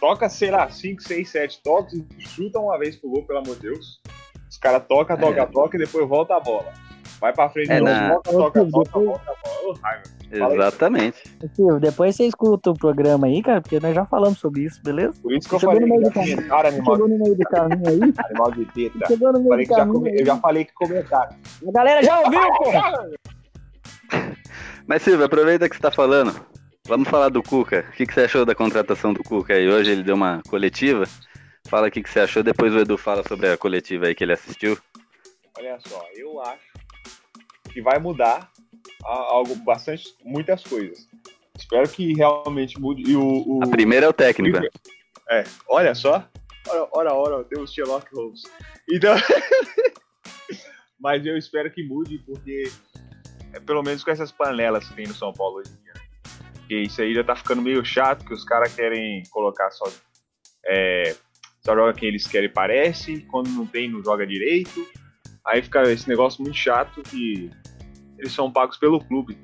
[0.00, 3.56] toca, sei lá, 5, 6, 7 toques e chuta uma vez pro gol, pelo amor
[3.56, 4.00] de Deus.
[4.48, 5.46] Os caras toca, toca, É.
[5.46, 6.72] toca e depois volta a bola.
[7.20, 9.66] Vai pra frente, É, de novo, na- volta, toca, volta, volta, volta.
[9.66, 10.02] Ô, raiva.
[10.54, 11.22] Exatamente.
[11.54, 15.14] Silvio, depois você escuta o programa aí, cara, porque nós já falamos sobre isso, beleza?
[15.22, 16.36] Por isso que eu falei no meio que do caminho.
[16.36, 18.00] comentaram animal, Chegou no meio do caminho aí.
[18.28, 19.06] animal de teta.
[19.06, 20.16] Chegou no meio Falei do que já caminho come- aí.
[20.18, 21.36] eu já falei que comentaram.
[21.68, 23.10] A galera já ouviu, porra!
[24.86, 26.34] Mas Silvio, aproveita que você tá falando.
[26.86, 27.84] Vamos falar do Cuca.
[27.88, 29.68] O que, que você achou da contratação do Cuca aí?
[29.68, 31.04] Hoje ele deu uma coletiva.
[31.68, 34.22] Fala o que, que você achou, depois o Edu fala sobre a coletiva aí que
[34.22, 34.78] ele assistiu.
[35.58, 36.62] Olha só, eu acho
[37.72, 38.50] que vai mudar
[39.04, 41.08] algo bastante, muitas coisas.
[41.58, 43.02] Espero que realmente mude.
[43.10, 44.58] E o, o- A primeira é o técnico.
[45.28, 46.28] É, olha só.
[46.68, 48.42] Ora, ora, ora, temos Sherlock Holmes.
[48.92, 49.16] Então.
[51.00, 52.64] Mas eu espero que mude, porque
[53.52, 55.92] é, pelo menos com essas panelas que tem no São Paulo hoje em dia.
[55.94, 56.00] né?
[56.66, 59.84] Porque isso aí já tá ficando meio chato, que os caras querem colocar só.
[60.66, 61.14] É,
[61.64, 63.20] só joga quem eles querem, parece.
[63.30, 64.84] Quando não tem, não joga direito.
[65.46, 67.48] Aí fica esse negócio muito chato que
[68.18, 69.38] eles são pagos pelo clube.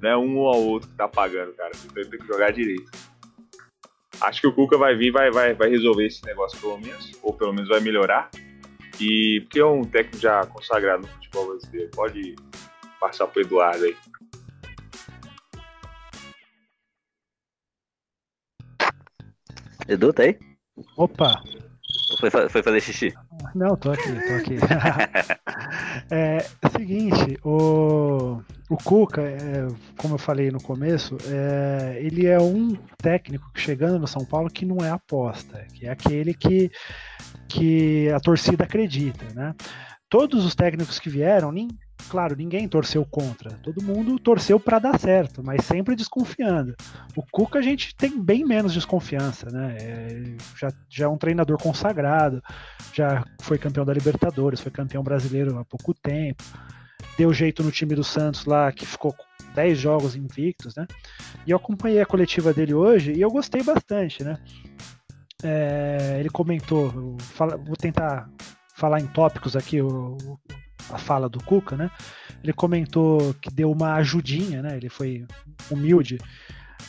[0.00, 0.16] Né?
[0.16, 1.72] Um ou ao outro que tá pagando, cara.
[1.84, 2.88] Então tem que jogar direito.
[4.20, 7.34] Acho que o Cuca vai vir vai, vai, vai resolver esse negócio pelo menos, ou
[7.34, 8.30] pelo menos vai melhorar.
[9.00, 12.36] E porque é um técnico já consagrado no futebol brasileiro, pode
[13.00, 13.96] passar pro Eduardo aí.
[19.88, 20.38] Edu, tá aí?
[20.96, 21.42] Opa,
[22.18, 23.14] foi, foi fazer xixi?
[23.54, 24.56] não, tô aqui, tô aqui.
[26.10, 29.66] é, é o seguinte, o, o Cuca, é,
[29.96, 34.50] como eu falei no começo, é, ele é um técnico que chegando no São Paulo
[34.50, 36.70] que não é aposta, que é aquele que,
[37.48, 39.54] que a torcida acredita, né?
[40.08, 41.68] Todos os técnicos que vieram, nin-
[42.08, 46.74] claro, ninguém torceu contra, todo mundo torceu para dar certo, mas sempre desconfiando.
[47.16, 49.76] O Cuca a gente tem bem menos desconfiança, né?
[49.80, 52.42] É, já, já é um treinador consagrado,
[52.92, 56.42] já foi campeão da Libertadores, foi campeão brasileiro há pouco tempo,
[57.18, 59.24] deu jeito no time do Santos lá, que ficou com
[59.54, 60.86] 10 jogos invictos, né?
[61.46, 64.36] E eu acompanhei a coletiva dele hoje e eu gostei bastante, né?
[65.42, 68.28] É, ele comentou, fala- vou tentar
[68.76, 70.16] falar em tópicos aqui o-
[70.90, 71.90] a fala do Cuca, né?
[72.42, 74.76] Ele comentou que deu uma ajudinha, né?
[74.76, 75.26] Ele foi
[75.70, 76.18] humilde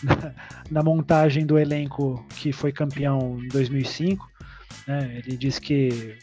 [0.04, 0.34] na,
[0.70, 4.30] na montagem do elenco que foi campeão em 2005.
[4.88, 5.22] né?
[5.26, 6.18] Ele diz que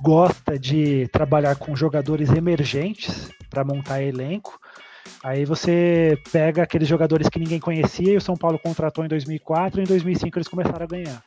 [0.00, 4.58] gosta de trabalhar com jogadores emergentes para montar elenco.
[5.22, 9.80] Aí você pega aqueles jogadores que ninguém conhecia e o São Paulo contratou em 2004
[9.80, 11.22] e em 2005 eles começaram a ganhar.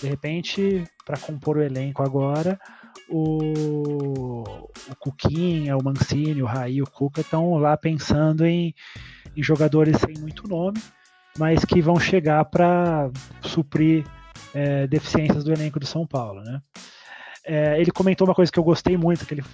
[0.00, 2.58] De repente, para compor o elenco agora,
[3.08, 8.74] o, o Cuquinha, o Mancini, o Raí, o Cuca estão lá pensando em,
[9.36, 10.80] em jogadores sem muito nome,
[11.38, 13.10] mas que vão chegar para
[13.42, 14.04] suprir
[14.54, 16.60] é, deficiências do elenco do São Paulo, né?
[17.44, 19.44] É, ele comentou uma coisa que eu gostei muito, que ele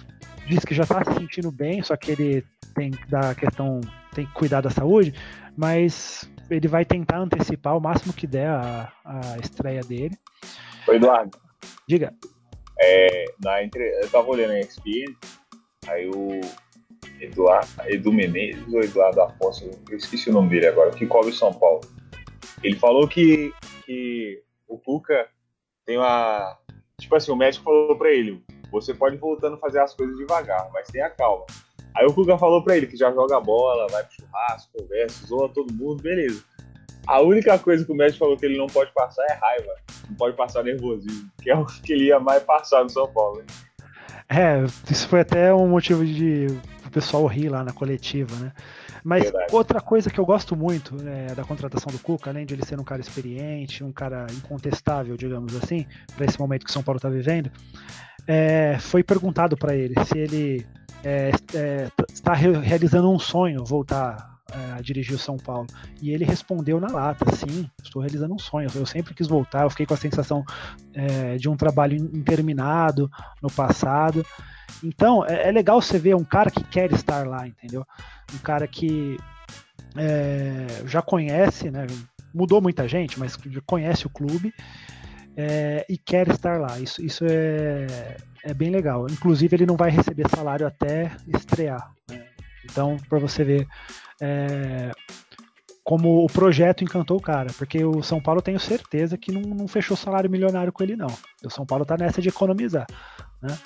[0.45, 2.45] disse que já está se sentindo bem, só que ele
[2.75, 3.81] tem que dar a questão,
[4.13, 5.13] tem que cuidar da saúde,
[5.55, 10.17] mas ele vai tentar antecipar o máximo que der a, a estreia dele.
[10.87, 11.37] Ô, Eduardo,
[11.87, 12.13] Diga.
[12.79, 13.83] É, na entre...
[14.01, 15.15] eu tava olhando a ESPN,
[15.87, 16.41] aí o
[17.19, 21.53] Eduardo, Edu Menezes ou Eduardo Afonso, eu esqueci o nome dele agora, que cobre São
[21.53, 21.81] Paulo.
[22.63, 23.53] Ele falou que,
[23.85, 25.27] que o Cuca
[25.85, 26.57] tem uma.
[26.99, 30.69] Tipo assim, o médico falou pra ele: você pode voltando a fazer as coisas devagar,
[30.73, 31.45] mas tenha calma.
[31.95, 35.49] Aí o Cuca falou pra ele que já joga bola, vai pro churrasco, conversa, zoa
[35.49, 36.43] todo mundo, beleza.
[37.07, 39.71] A única coisa que o médico falou que ele não pode passar é raiva,
[40.09, 43.37] não pode passar nervosismo, que é o que ele ia mais passar no São Paulo.
[43.39, 43.45] né?
[44.29, 46.47] É, isso foi até um motivo de
[46.85, 48.51] o pessoal rir lá na coletiva, né?
[49.03, 49.55] Mas Verdade.
[49.55, 52.77] outra coisa que eu gosto muito né, da contratação do Cuca, além de ele ser
[52.77, 55.85] um cara experiente, um cara incontestável, digamos assim,
[56.15, 57.49] para esse momento que o São Paulo está vivendo,
[58.27, 60.67] é, foi perguntado para ele se ele
[61.05, 65.67] é, é, está re- realizando um sonho voltar a dirigir o São Paulo.
[66.01, 68.69] E ele respondeu na lata: sim, estou realizando um sonho.
[68.73, 70.43] Eu sempre quis voltar, eu fiquei com a sensação
[70.93, 73.09] é, de um trabalho interminado
[73.41, 74.25] no passado.
[74.83, 77.85] Então, é, é legal você ver um cara que quer estar lá, entendeu?
[78.33, 79.17] Um cara que
[79.95, 81.87] é, já conhece, né?
[82.33, 84.53] Mudou muita gente, mas conhece o clube
[85.35, 86.79] é, e quer estar lá.
[86.79, 89.07] Isso, isso é, é bem legal.
[89.09, 91.91] Inclusive, ele não vai receber salário até estrear.
[92.09, 92.25] né?
[92.65, 93.67] Então, para você ver
[94.21, 94.91] é,
[95.83, 99.67] como o projeto encantou o cara, porque o São Paulo tenho certeza que não, não
[99.67, 101.07] fechou salário milionário com ele, não.
[101.43, 102.85] O São Paulo tá nessa de economizar.
[103.41, 103.57] Né?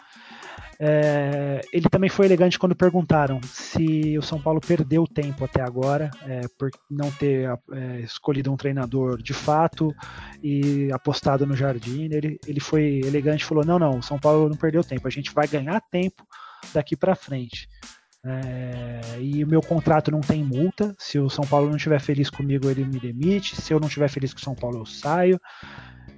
[0.83, 6.09] É, ele também foi elegante quando perguntaram se o São Paulo perdeu tempo até agora
[6.23, 9.93] é, por não ter é, escolhido um treinador de fato
[10.41, 12.09] e apostado no Jardim.
[12.11, 15.11] Ele, ele foi elegante e falou: não, não, o São Paulo não perdeu tempo, a
[15.11, 16.25] gente vai ganhar tempo
[16.73, 17.67] daqui para frente.
[18.23, 20.95] É, e o meu contrato não tem multa.
[20.97, 23.59] Se o São Paulo não estiver feliz comigo, ele me demite.
[23.59, 25.39] Se eu não estiver feliz com o São Paulo, eu saio.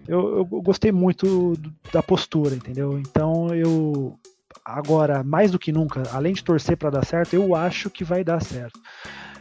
[0.07, 1.53] Eu, eu gostei muito
[1.91, 2.99] da postura, entendeu?
[2.99, 4.19] Então eu
[4.65, 8.23] agora mais do que nunca, além de torcer para dar certo, eu acho que vai
[8.23, 8.79] dar certo.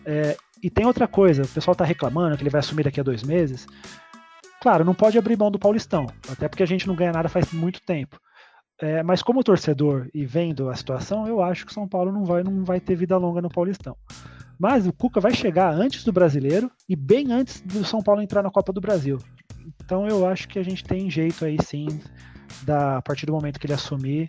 [0.04, 3.04] É, e tem outra coisa, o pessoal está reclamando que ele vai assumir daqui a
[3.04, 3.66] dois meses.
[4.60, 7.52] Claro, não pode abrir mão do Paulistão, até porque a gente não ganha nada faz
[7.52, 8.20] muito tempo.
[8.82, 12.24] É, mas como torcedor e vendo a situação, eu acho que o São Paulo não
[12.24, 13.96] vai, não vai ter vida longa no Paulistão.
[14.58, 18.42] Mas o Cuca vai chegar antes do brasileiro e bem antes do São Paulo entrar
[18.42, 19.18] na Copa do Brasil.
[19.84, 21.86] Então eu acho que a gente tem jeito aí sim,
[22.64, 24.26] da, a partir do momento que ele assumir,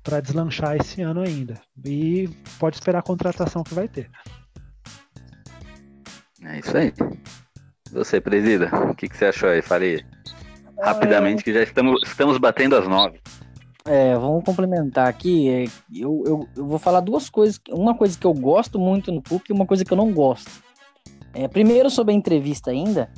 [0.00, 1.60] para deslanchar esse ano ainda.
[1.84, 2.30] E
[2.60, 4.08] pode esperar a contratação que vai ter.
[6.44, 6.92] É isso aí.
[7.90, 9.60] Você, presida, o que, que você achou aí?
[9.60, 10.04] Falei
[10.80, 13.20] rapidamente que já estamos, estamos batendo as nove.
[13.84, 15.48] É, vamos complementar aqui.
[15.48, 17.60] É, eu, eu, eu, vou falar duas coisas.
[17.70, 20.50] Uma coisa que eu gosto muito no Cook e uma coisa que eu não gosto.
[21.32, 23.10] É, primeiro, sobre a entrevista ainda,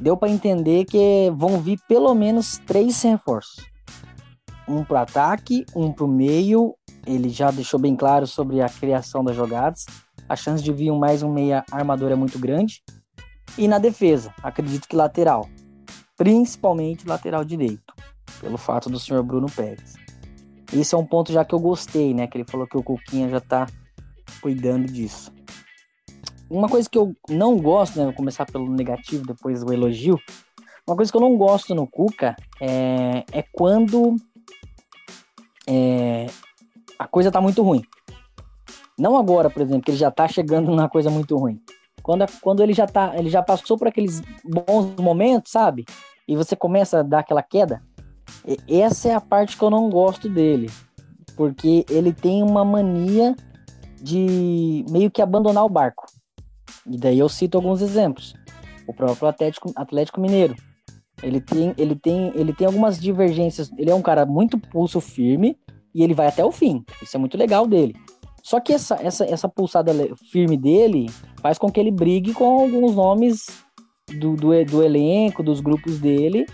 [0.00, 3.64] deu para entender que vão vir pelo menos três reforços.
[4.66, 6.74] Um para ataque, um para o meio.
[7.06, 9.84] Ele já deixou bem claro sobre a criação das jogadas.
[10.28, 12.82] A chance de vir mais um meia armador é muito grande.
[13.58, 15.48] E na defesa, acredito que lateral,
[16.16, 17.89] principalmente lateral direito,
[18.40, 19.94] pelo fato do senhor Bruno Pérez.
[20.72, 22.26] Esse é um ponto já que eu gostei, né?
[22.26, 23.66] Que ele falou que o Cuquinha já tá
[24.40, 25.32] cuidando disso.
[26.48, 28.04] Uma coisa que eu não gosto, né?
[28.04, 30.18] Vou começar pelo negativo, depois o elogio.
[30.86, 34.16] Uma coisa que eu não gosto no Cuca é, é quando
[35.68, 36.26] é,
[36.98, 37.82] a coisa tá muito ruim.
[38.98, 41.60] Não agora, por exemplo, que ele já tá chegando numa coisa muito ruim.
[42.02, 45.84] Quando, quando ele já tá, ele já passou por aqueles bons momentos, sabe?
[46.26, 47.82] E você começa a dar aquela queda.
[48.68, 50.70] Essa é a parte que eu não gosto dele.
[51.36, 53.34] Porque ele tem uma mania
[54.00, 56.06] de meio que abandonar o barco.
[56.86, 58.34] E daí eu cito alguns exemplos.
[58.86, 60.54] O próprio Atlético, Atlético Mineiro.
[61.22, 63.70] Ele tem, ele, tem, ele tem algumas divergências.
[63.76, 65.56] Ele é um cara muito pulso firme
[65.94, 66.84] e ele vai até o fim.
[67.02, 67.94] Isso é muito legal dele.
[68.42, 69.92] Só que essa, essa, essa pulsada
[70.30, 71.10] firme dele
[71.42, 73.46] faz com que ele brigue com alguns nomes
[74.18, 76.46] do, do, do elenco, dos grupos dele.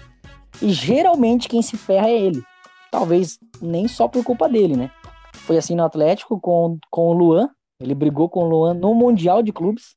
[0.63, 2.43] E geralmente quem se ferra é ele.
[2.91, 4.91] Talvez nem só por culpa dele, né?
[5.35, 7.49] Foi assim no Atlético com, com o Luan.
[7.81, 9.97] Ele brigou com o Luan no Mundial de Clubes.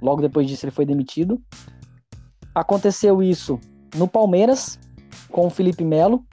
[0.00, 1.40] Logo depois disso ele foi demitido.
[2.54, 3.60] Aconteceu isso
[3.96, 4.78] no Palmeiras
[5.30, 6.24] com o Felipe Melo.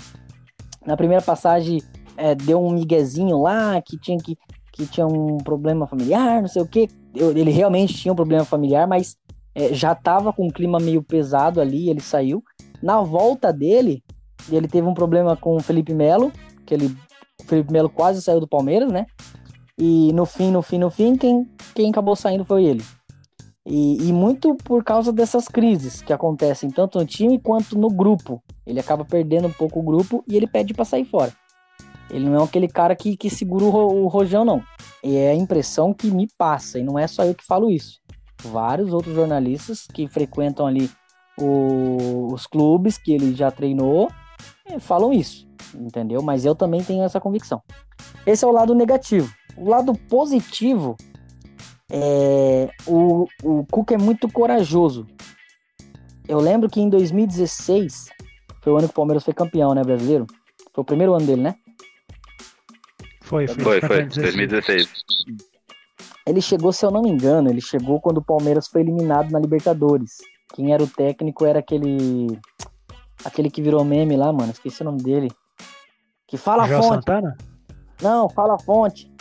[0.86, 1.82] Na primeira passagem
[2.16, 4.38] é, deu um miguezinho lá que tinha que
[4.76, 6.90] que tinha um problema familiar, não sei o que.
[7.14, 9.16] Ele realmente tinha um problema familiar, mas
[9.56, 12.44] é, já estava com um clima meio pesado ali, ele saiu.
[12.82, 14.04] Na volta dele,
[14.50, 16.32] ele teve um problema com o Felipe Melo,
[16.66, 16.96] que ele,
[17.42, 19.06] o Felipe Melo quase saiu do Palmeiras, né?
[19.78, 22.84] E no fim, no fim, no fim, quem, quem acabou saindo foi ele.
[23.68, 28.42] E, e muito por causa dessas crises que acontecem tanto no time quanto no grupo.
[28.66, 31.34] Ele acaba perdendo um pouco o grupo e ele pede para sair fora.
[32.10, 34.62] Ele não é aquele cara que, que segura o, o rojão, não.
[35.04, 38.00] E é a impressão que me passa, e não é só eu que falo isso.
[38.44, 40.90] Vários outros jornalistas que frequentam ali
[41.38, 44.10] o, os clubes que ele já treinou
[44.66, 46.22] é, falam isso, entendeu?
[46.22, 47.62] Mas eu também tenho essa convicção.
[48.26, 49.32] Esse é o lado negativo.
[49.58, 50.96] O lado positivo
[51.92, 55.08] é o, o Cuca é muito corajoso.
[56.28, 58.10] Eu lembro que em 2016
[58.62, 60.26] foi o ano que o Palmeiras foi campeão, né, brasileiro?
[60.74, 61.56] Foi o primeiro ano dele, né?
[63.22, 63.64] Foi, foi.
[63.64, 64.90] Foi, foi, 2016.
[66.28, 69.40] Ele chegou, se eu não me engano, ele chegou quando o Palmeiras foi eliminado na
[69.40, 70.18] Libertadores.
[70.54, 72.40] Quem era o técnico era aquele.
[73.24, 74.52] Aquele que virou meme lá, mano.
[74.52, 75.32] Esqueci o nome dele.
[76.28, 76.94] Que fala João fonte.
[76.96, 77.38] Santana?
[78.02, 79.12] Não, fala fonte.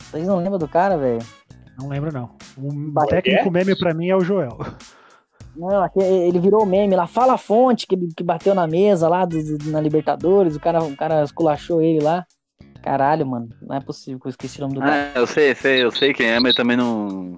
[0.00, 1.20] Vocês não lembram do cara, velho?
[1.78, 2.30] Não lembro, não.
[2.58, 4.56] O técnico meme pra mim é o Joel.
[5.54, 7.06] Não, ele virou meme lá.
[7.06, 10.54] Fala a fonte que, que bateu na mesa lá do- na Libertadores.
[10.56, 12.24] O cara, o cara esculachou ele lá.
[12.82, 13.48] Caralho, mano.
[13.60, 15.12] Não é possível que eu esqueci o nome do cara.
[15.14, 17.36] Ah, eu sei, sei, eu sei quem é, mas também não.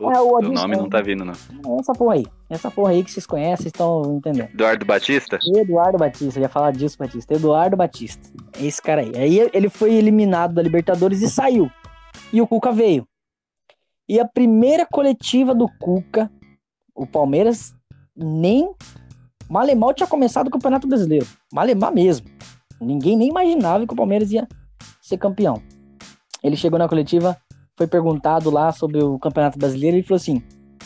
[0.00, 1.34] Putz, É, o o nome não tá vindo, não.
[1.78, 2.26] Essa porra aí.
[2.48, 4.48] Essa porra aí que vocês conhecem, vocês estão entendendo.
[4.48, 5.38] Eduardo Batista?
[5.54, 7.34] Eduardo Batista, eu ia falar disso, Batista.
[7.34, 8.26] Eduardo Batista.
[8.58, 9.12] É Esse cara aí.
[9.14, 11.70] Aí ele foi eliminado da Libertadores e saiu.
[12.32, 13.06] E o Cuca veio.
[14.08, 16.30] E a primeira coletiva do Cuca,
[16.94, 17.74] o Palmeiras
[18.16, 18.72] nem.
[19.50, 21.26] Malemar tinha começado o Campeonato Brasileiro.
[21.52, 22.26] Malemar mesmo.
[22.80, 24.48] Ninguém nem imaginava que o Palmeiras ia
[25.02, 25.62] ser campeão.
[26.42, 27.36] Ele chegou na coletiva,
[27.80, 30.42] foi perguntado lá sobre o Campeonato Brasileiro e falou assim: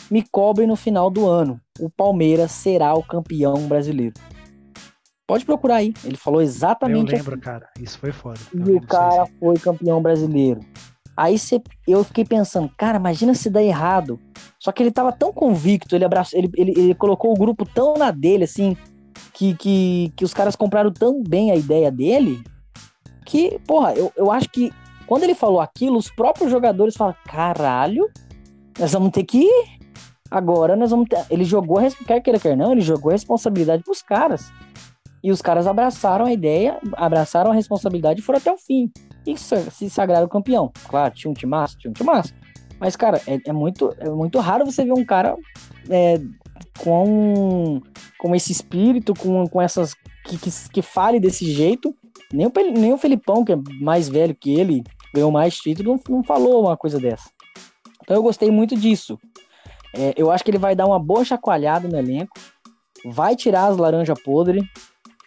[0.09, 1.59] me cobrem no final do ano.
[1.77, 4.13] O Palmeiras será o campeão brasileiro.
[5.27, 5.93] Pode procurar aí.
[6.05, 7.41] Ele falou Eu exatamente lembro, assim.
[7.41, 7.67] cara.
[7.81, 8.39] Isso foi foda.
[8.53, 10.61] Eu E o cara foi campeão brasileiro.
[11.17, 14.17] Aí cê, eu fiquei pensando, cara, imagina se dá errado.
[14.57, 17.95] Só que ele tava tão convicto, ele abraçou, ele, ele, ele colocou o grupo tão
[17.95, 18.77] na dele, assim,
[19.33, 22.41] que, que, que os caras compraram tão bem a ideia dele,
[23.25, 24.71] que, porra, eu, eu acho que
[25.07, 28.09] quando ele falou aquilo, os próprios jogadores falaram, caralho,
[28.79, 29.75] nós vamos ter que ir.
[30.29, 31.23] Agora nós vamos ter.
[31.29, 34.51] Ele jogou, quer queira, quer não, ele jogou a responsabilidade pros caras.
[35.23, 38.91] E os caras abraçaram a ideia, abraçaram a responsabilidade e foram até o fim.
[39.25, 40.71] E se sagraram campeão.
[40.87, 42.33] Claro, tinha um timaço, tinha um timaço.
[42.79, 45.35] Mas, cara, é, é muito, é muito raro você ver um cara
[45.89, 46.19] é,
[46.79, 47.81] com,
[48.19, 49.95] com esse espírito, com, com essas.
[50.25, 51.95] Que, que, que fale desse jeito.
[52.33, 56.17] Nem o, nem o Felipão, que é mais velho que ele, ganhou mais título, não,
[56.17, 57.29] não falou uma coisa dessa.
[58.03, 59.17] Então eu gostei muito disso.
[59.93, 62.33] É, eu acho que ele vai dar uma boa chacoalhada no elenco,
[63.05, 64.63] vai tirar as laranjas podres.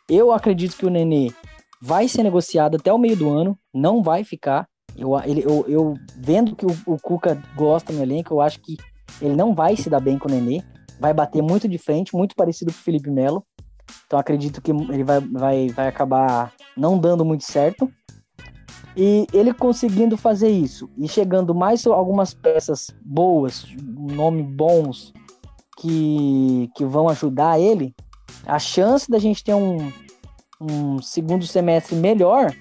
[0.09, 1.33] Eu acredito que o Nenê
[1.81, 4.67] vai ser negociado até o meio do ano, não vai ficar.
[4.97, 8.77] Eu, ele, eu, eu vendo que o, o Cuca gosta no elenco, eu acho que
[9.21, 10.63] ele não vai se dar bem com o Nenê.
[11.01, 13.45] Vai bater muito de frente, muito parecido com o Felipe Melo.
[14.07, 17.91] Então acredito que ele vai, vai, vai acabar não dando muito certo.
[18.97, 25.13] E ele conseguindo fazer isso e chegando mais algumas peças boas, nome bons
[25.77, 27.95] que, que vão ajudar ele,
[28.45, 29.93] a chance da gente ter um,
[30.61, 32.53] um segundo semestre melhor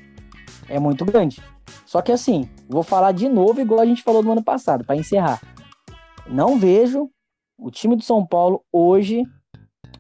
[0.70, 1.42] é muito grande.
[1.86, 4.96] Só que assim, vou falar de novo igual a gente falou no ano passado, para
[4.96, 5.42] encerrar.
[6.28, 7.10] Não vejo
[7.58, 9.24] o time do São Paulo hoje,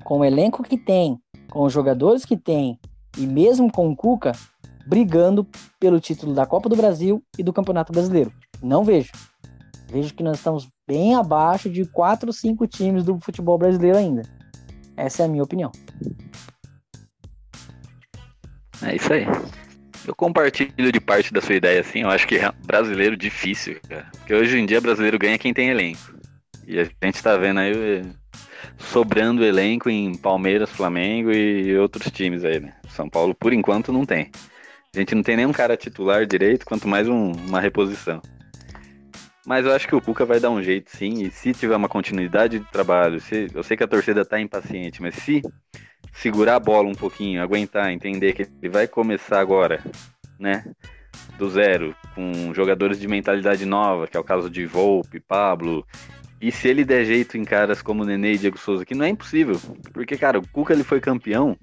[0.07, 1.19] com o elenco que tem,
[1.51, 2.79] com os jogadores que tem,
[3.17, 4.31] e mesmo com o Cuca,
[4.87, 5.45] brigando
[5.81, 8.31] pelo título da Copa do Brasil e do Campeonato Brasileiro.
[8.63, 9.11] Não vejo.
[9.91, 14.21] Vejo que nós estamos bem abaixo de quatro, cinco times do futebol brasileiro ainda.
[14.95, 15.73] Essa é a minha opinião.
[18.81, 19.25] É isso aí.
[20.07, 22.03] Eu compartilho de parte da sua ideia, assim.
[22.03, 24.09] Eu acho que é brasileiro difícil, cara.
[24.19, 26.15] Porque hoje em dia brasileiro ganha quem tem elenco.
[26.65, 28.05] E a gente tá vendo aí
[28.77, 32.73] sobrando elenco em Palmeiras, Flamengo e outros times aí, né?
[32.89, 34.31] São Paulo, por enquanto, não tem.
[34.95, 38.21] A gente não tem nenhum cara titular direito, quanto mais um- uma reposição.
[39.45, 41.23] Mas eu acho que o Cuca vai dar um jeito, sim.
[41.23, 45.01] E se tiver uma continuidade de trabalho, se, eu sei que a torcida tá impaciente,
[45.01, 45.41] mas se
[46.11, 49.81] segurar a bola um pouquinho, aguentar, entender que ele vai começar agora,
[50.37, 50.65] né?
[51.37, 55.85] Do zero, com jogadores de mentalidade nova, que é o caso de Volpe, Pablo.
[56.39, 59.09] E se ele der jeito em caras como Nenê e Diego Souza, que não é
[59.09, 59.59] impossível.
[59.91, 61.57] Porque, cara, o Cuca ele foi campeão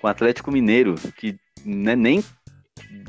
[0.00, 2.22] com o Atlético Mineiro, que né, nem.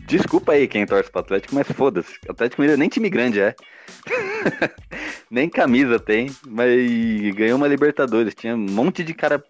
[0.08, 2.14] Desculpa aí quem torce pro Atlético, mas foda-se.
[2.28, 3.56] Atlético Mineiro nem time grande é.
[5.30, 6.70] nem camisa tem, mas
[7.36, 8.36] ganhou uma Libertadores.
[8.36, 9.44] Tinha um monte de cara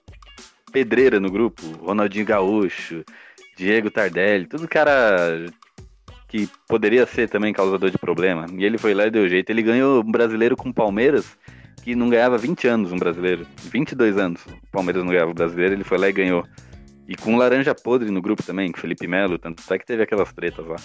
[0.71, 1.61] pedreira no grupo.
[1.83, 3.03] Ronaldinho Gaúcho,
[3.55, 5.45] Diego Tardelli, tudo cara
[6.31, 8.45] que poderia ser também causador de problema.
[8.57, 9.49] E ele foi lá e deu jeito.
[9.49, 11.37] Ele ganhou um brasileiro com o Palmeiras,
[11.83, 13.45] que não ganhava 20 anos um brasileiro.
[13.65, 16.47] 22 anos o Palmeiras não ganhava o brasileiro, ele foi lá e ganhou.
[17.05, 20.31] E com laranja podre no grupo também, com Felipe Melo, tanto é que teve aquelas
[20.31, 20.77] tretas lá.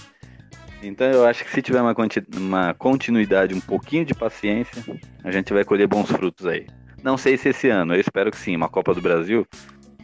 [0.83, 1.95] Então eu acho que se tiver uma,
[2.37, 4.83] uma continuidade, um pouquinho de paciência,
[5.23, 6.67] a gente vai colher bons frutos aí.
[7.05, 9.47] Não sei se esse ano, eu espero que sim, uma Copa do Brasil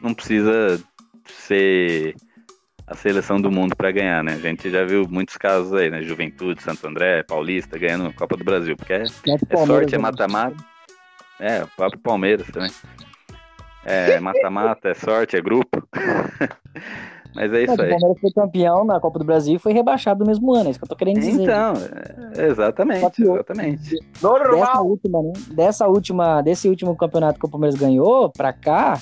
[0.01, 0.81] não precisa
[1.27, 2.15] ser
[2.93, 4.35] a seleção do mundo para ganhar, né?
[4.35, 6.03] A gente já viu muitos casos aí, né?
[6.03, 10.57] Juventude, Santo André, Paulista ganhando a Copa do Brasil, porque é, é sorte, é mata-mata.
[11.41, 12.71] É, o próprio Palmeiras também.
[13.85, 15.83] É mata-mata, é sorte, é grupo.
[17.35, 17.89] Mas é isso o aí.
[17.89, 20.79] Palmeiras foi campeão na Copa do Brasil e foi rebaixado no mesmo ano, é isso
[20.79, 21.43] que eu tô querendo dizer.
[21.43, 21.73] Então,
[22.37, 23.99] é, exatamente, exatamente.
[24.21, 25.33] Dessa última, né?
[25.49, 29.01] Dessa última, desse último campeonato que o Palmeiras ganhou pra cá,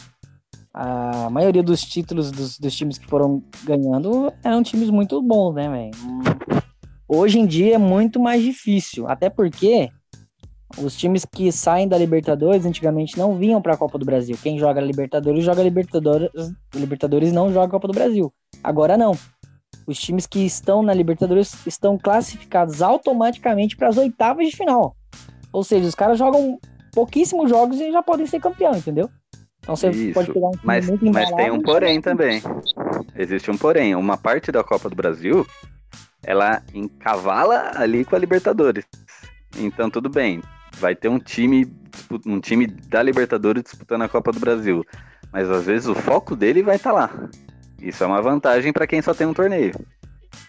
[0.73, 5.68] a maioria dos títulos dos, dos times que foram ganhando eram times muito bons, né,
[5.68, 5.91] velho?
[7.09, 9.91] Hoje em dia é muito mais difícil, até porque
[10.79, 14.39] os times que saem da Libertadores antigamente não vinham pra Copa do Brasil.
[14.41, 16.31] Quem joga Libertadores joga Libertadores,
[16.73, 18.33] Libertadores não joga Copa do Brasil.
[18.62, 19.16] Agora não.
[19.87, 24.95] Os times que estão na Libertadores estão classificados automaticamente para as oitavas de final.
[25.53, 26.61] Ou seja, os caras jogam
[26.93, 29.11] pouquíssimos jogos e já podem ser campeão, entendeu?
[29.63, 32.01] Então você Isso, pode pegar um time Mas, muito mas tem embalado um e porém
[32.01, 32.43] também.
[33.17, 33.95] Existe um porém.
[33.95, 35.47] Uma parte da Copa do Brasil,
[36.23, 38.85] ela encavala ali com a Libertadores.
[39.59, 40.43] Então tudo bem.
[40.79, 41.71] Vai ter um time,
[42.27, 44.85] um time da Libertadores disputando a Copa do Brasil.
[45.33, 47.11] Mas às vezes o foco dele vai estar lá.
[47.81, 49.73] Isso é uma vantagem para quem só tem um torneio.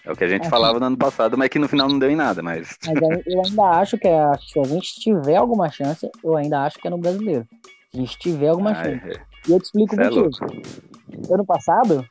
[0.05, 0.49] É o que a gente É.
[0.49, 2.41] falava no ano passado, mas que no final não deu em nada.
[2.41, 6.63] Mas Mas eu ainda acho que é- se a gente tiver alguma chance, eu ainda
[6.63, 7.45] acho que é no brasileiro.
[7.93, 9.05] A gente tiver alguma Ah, chance.
[9.09, 9.21] é.
[9.47, 10.29] E eu te explico o Cê é motivo.
[10.45, 11.33] louco.
[11.33, 12.05] ano passado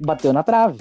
[0.00, 0.78] bateu na trave.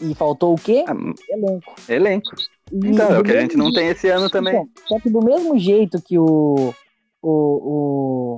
[0.00, 0.84] E faltou o quê?
[0.88, 0.94] Ah,
[1.30, 1.74] Elenco.
[1.88, 2.30] elenco.
[2.72, 4.54] E Então, é o que a gente não tem esse ano também.
[4.54, 6.74] Então, só que do mesmo jeito que o,
[7.22, 8.36] o, o-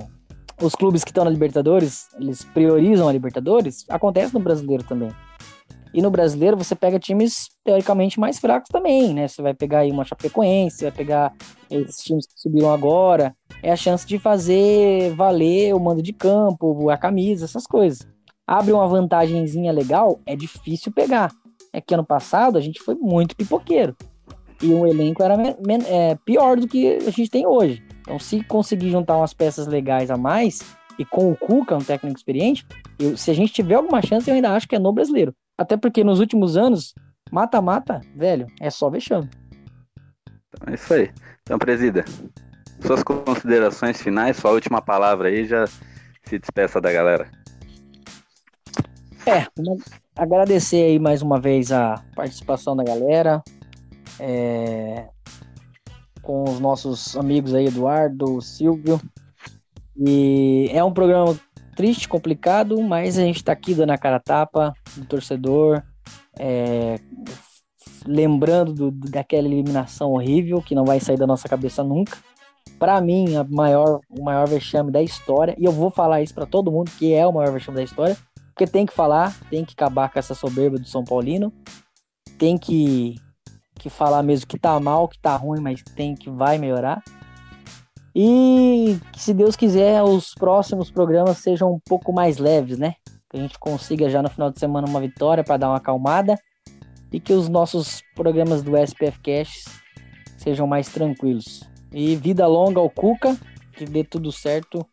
[0.61, 5.11] os clubes que estão na Libertadores, eles priorizam a Libertadores, acontece no brasileiro também.
[5.97, 9.27] E no brasileiro você pega times teoricamente mais fracos também, né?
[9.27, 11.33] Você vai pegar aí uma Chapecoense, vai pegar
[11.71, 13.35] esses times que subiram agora.
[13.63, 18.07] É a chance de fazer valer o mando de campo, a camisa, essas coisas.
[18.45, 21.31] Abre uma vantagenzinha legal, é difícil pegar.
[21.73, 23.95] É que ano passado a gente foi muito pipoqueiro
[24.61, 25.35] e o elenco era
[25.87, 27.83] é, pior do que a gente tem hoje.
[28.01, 30.59] Então, se conseguir juntar umas peças legais a mais,
[30.99, 32.63] e com o Cuca, um técnico experiente,
[32.99, 35.33] eu- se a gente tiver alguma chance, eu ainda acho que é no brasileiro.
[35.57, 36.93] Até porque nos últimos anos,
[37.31, 39.29] mata-mata, velho, é só vexame.
[40.49, 41.11] Então é isso aí.
[41.41, 42.05] Então, presida,
[42.85, 45.65] suas considerações finais, sua última palavra aí, já
[46.23, 47.31] se despeça da galera.
[49.25, 49.45] É,
[50.15, 53.41] agradecer aí mais uma vez a participação da galera,
[54.19, 55.07] é,
[56.21, 59.01] com os nossos amigos aí, Eduardo, Silvio.
[59.97, 61.37] E é um programa
[61.77, 65.83] triste, complicado, mas a gente tá aqui dando a cara a tapa do torcedor,
[66.37, 66.99] é,
[68.05, 72.17] lembrando do- daquela eliminação horrível que não vai sair da nossa cabeça nunca.
[72.79, 76.45] Pra mim, a maior, o maior vexame da história, e eu vou falar isso pra
[76.45, 78.17] todo mundo, que é o maior vexame da história,
[78.47, 81.53] porque tem que falar, tem que acabar com essa soberba do São Paulino,
[82.39, 83.15] tem que,
[83.79, 87.03] que falar mesmo que tá mal, que tá ruim, mas tem que vai melhorar.
[88.19, 92.95] E que, se Deus quiser, os próximos programas sejam um pouco mais leves, né?
[93.29, 96.35] Que a gente consiga já no final de semana uma vitória para dar uma acalmada
[97.13, 99.65] e que os nossos programas do SPF Cash
[100.35, 101.61] sejam mais tranquilos.
[101.93, 103.37] E vida longa ao Cuca,
[103.73, 104.83] que dê tudo certo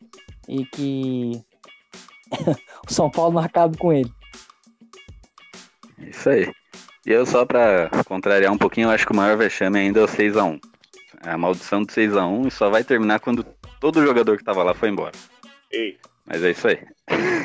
[0.46, 1.42] e que
[2.86, 4.12] o São Paulo não acabe com ele.
[5.96, 6.52] Isso aí.
[7.06, 10.06] E eu só pra contrariar um pouquinho, acho que o maior vexame ainda é o
[10.06, 10.73] 6x1.
[11.26, 13.44] A maldição do 6x1 e só vai terminar quando
[13.80, 15.12] todo jogador que tava lá foi embora.
[15.72, 15.96] Ei,
[16.26, 16.78] Mas é isso aí.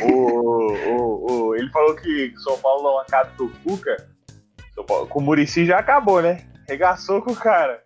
[0.04, 3.96] o, o, o- ele falou que São Paulo não acaba com o Cuca.
[4.88, 6.42] Paulo- com o Murici já acabou, né?
[6.68, 7.82] Regaçou com o cara.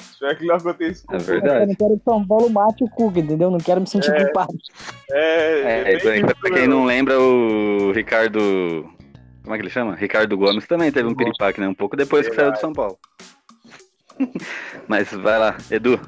[0.00, 1.32] Espero que não aconteça com É Cuca.
[1.32, 1.66] Eu verdade.
[1.66, 3.50] não quero que o São Paulo mate o Cuca, entendeu?
[3.50, 4.24] Não quero me sentir É.
[4.24, 4.52] culpado.
[5.10, 8.38] É, É, pra, isso pra quem não lembra, o Ricardo.
[9.42, 9.94] Como é que ele chama?
[9.96, 11.66] Ricardo Gomes também teve um piripaque, né?
[11.66, 12.98] Um pouco depois que saiu do São Paulo.
[14.88, 16.00] Mas vai lá, Edu.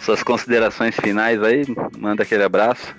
[0.00, 1.64] Suas considerações finais aí,
[1.98, 2.94] manda aquele abraço.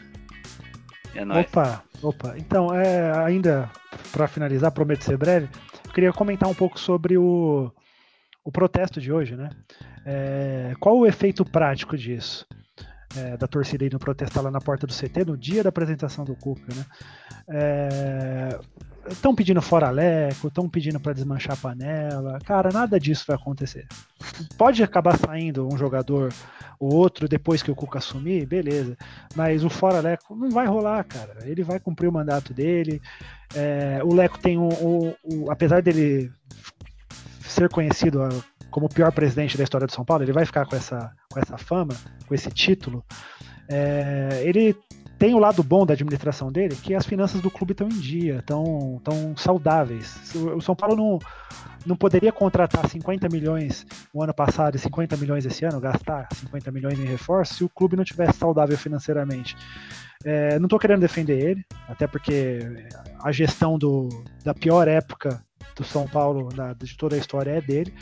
[1.13, 1.45] É nóis.
[1.47, 2.34] Opa, opa.
[2.38, 3.69] Então, é, ainda
[4.11, 5.47] para finalizar, prometo ser breve,
[5.86, 7.71] eu queria comentar um pouco sobre o,
[8.43, 9.49] o protesto de hoje, né?
[10.05, 12.45] É, qual o efeito prático disso?
[13.18, 16.36] É, da torcida indo protestar lá na porta do CT no dia da apresentação do
[16.36, 16.86] Cuca, né?
[19.09, 22.39] Estão pedindo fora Leco, estão pedindo para desmanchar a panela.
[22.43, 23.88] Cara, nada disso vai acontecer.
[24.57, 26.34] Pode acabar saindo um jogador
[26.80, 28.97] ou outro depois que o Cuca assumir, beleza.
[29.36, 31.38] Mas o fora Leco não vai rolar, cara.
[31.43, 32.99] Ele vai cumprir o mandato dele.
[33.55, 35.16] É, o Leco tem o-
[35.49, 36.32] apesar dele
[37.41, 38.20] ser conhecido
[38.76, 41.39] como o pior presidente da história do São Paulo, ele vai ficar com essa, com
[41.39, 41.95] essa fama,
[42.28, 43.05] com esse título.
[43.69, 44.76] É, ele
[45.17, 48.39] tem o lado bom da administração dele, que as finanças do clube estão em dia,
[48.39, 50.19] estão tão saudáveis.
[50.36, 51.19] O São Paulo não,
[51.86, 56.69] não poderia contratar 50 milhões o ano passado e 50 milhões esse ano, gastar 50
[56.69, 59.55] milhões em reforço, se o clube não tivesse saudável financeiramente.
[60.26, 62.59] É, não estou querendo defender ele, até porque
[63.23, 64.09] a gestão do,
[64.43, 65.41] da pior época
[65.78, 67.93] do São Paulo, da- de toda a história, é dele,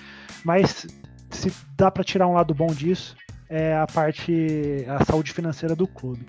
[0.46, 0.86] mas
[1.30, 3.16] se dá para tirar um lado bom disso,
[3.50, 6.26] é a parte, a saúde financeira do clube.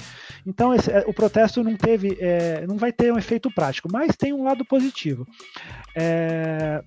[0.47, 4.15] Então esse- é, o protesto não teve, é, não vai ter um efeito prático, mas
[4.17, 5.27] tem um lado positivo.
[5.97, 6.83] É,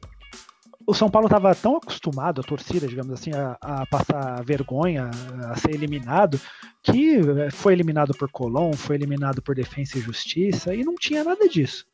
[0.86, 5.10] o São Paulo estava tão acostumado, a torcida, digamos assim, a, a passar vergonha,
[5.50, 6.40] a ser eliminado,
[6.82, 11.26] que eh, foi eliminado por Colón, foi eliminado por Defensa e Justiça, e não tinha
[11.26, 11.86] nada disso.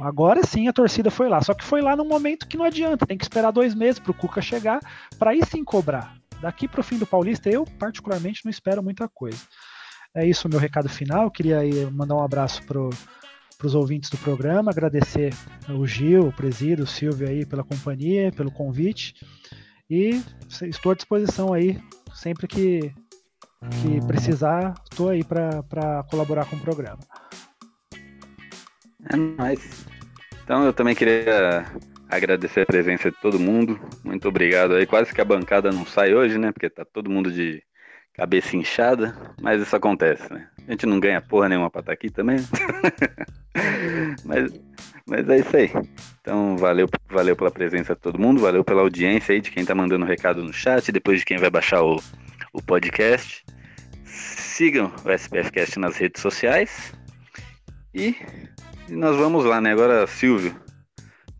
[0.00, 3.06] Agora sim a torcida foi lá, só que foi lá num momento que não adianta,
[3.06, 4.80] tem que esperar dois meses para o Cuca chegar,
[5.18, 6.16] para aí sim cobrar.
[6.40, 9.42] Daqui para o fim do Paulista, eu particularmente não espero muita coisa.
[10.14, 11.30] É isso o meu recado final.
[11.30, 11.60] Queria
[11.90, 12.90] mandar um abraço pro
[13.56, 15.32] para os ouvintes do programa, agradecer
[15.68, 19.14] o Gil, o Presido, o Silvio aí pela companhia, pelo convite
[19.88, 20.22] e
[20.62, 21.80] estou à disposição aí
[22.14, 22.92] sempre que,
[23.80, 26.98] que precisar, estou aí para colaborar com o programa.
[29.12, 29.86] É nóis.
[30.44, 31.64] Então eu também queria
[32.08, 33.78] agradecer a presença de todo mundo.
[34.04, 34.86] Muito obrigado aí.
[34.86, 36.52] Quase que a bancada não sai hoje, né?
[36.52, 37.62] Porque tá todo mundo de
[38.14, 40.48] cabeça inchada, mas isso acontece, né?
[40.66, 42.38] A gente não ganha porra nenhuma pra estar aqui também.
[44.24, 44.52] mas,
[45.06, 45.70] mas é isso aí.
[46.20, 49.74] Então, valeu, valeu pela presença de todo mundo, valeu pela audiência aí de quem tá
[49.74, 51.96] mandando recado no chat, depois de quem vai baixar o,
[52.54, 53.44] o podcast.
[54.04, 56.94] Sigam o SPFcast nas redes sociais.
[57.94, 58.16] E,
[58.88, 59.72] e nós vamos lá, né?
[59.72, 60.54] Agora, Silvio,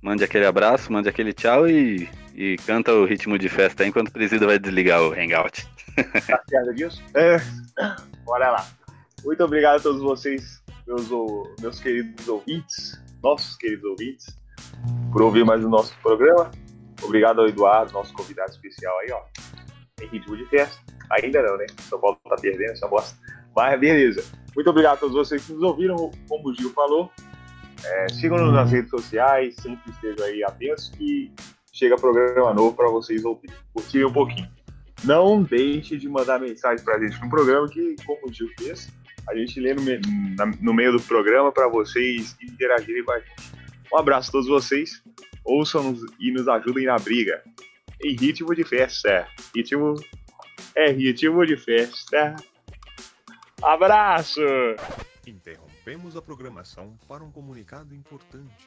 [0.03, 4.09] mande aquele abraço, mande aquele tchau e, e canta o ritmo de festa aí enquanto
[4.09, 5.67] o presida vai desligar o Hangout.
[6.27, 7.03] Tá certo disso?
[7.15, 7.39] É.
[8.25, 8.67] Bora lá.
[9.25, 11.09] Muito obrigado a todos vocês, meus,
[11.59, 14.39] meus queridos ouvintes, nossos queridos ouvintes,
[15.11, 16.51] por ouvir mais o nosso programa.
[17.03, 19.23] Obrigado ao Eduardo, nosso convidado especial aí, ó.
[20.03, 20.79] Em ritmo de festa.
[21.11, 21.67] Ainda não, né?
[21.89, 23.17] São Paulo tá perdendo essa bosta.
[23.55, 24.23] Mas beleza.
[24.55, 27.11] Muito obrigado a todos vocês que nos ouviram, como o Gil falou.
[27.89, 31.33] É, Sigam-nos nas redes sociais, sempre estejam aí atentos que
[31.73, 34.49] chega programa novo para vocês ouvirem, curtirem um pouquinho.
[35.05, 38.91] Não deixe de mandar mensagem para a gente no programa, que, como o Gil fez,
[39.29, 39.83] a gente lê no,
[40.61, 43.53] no meio do programa para vocês interagirem com a gente.
[43.93, 45.03] Um abraço a todos vocês,
[45.45, 47.43] ouçam-nos e nos ajudem na briga.
[48.03, 49.27] Em ritmo de festa.
[49.55, 49.95] Ritmo.
[50.75, 52.37] É ritmo de festa.
[53.63, 54.41] Abraço!
[55.87, 58.67] Interrompemos a programação para um comunicado importante.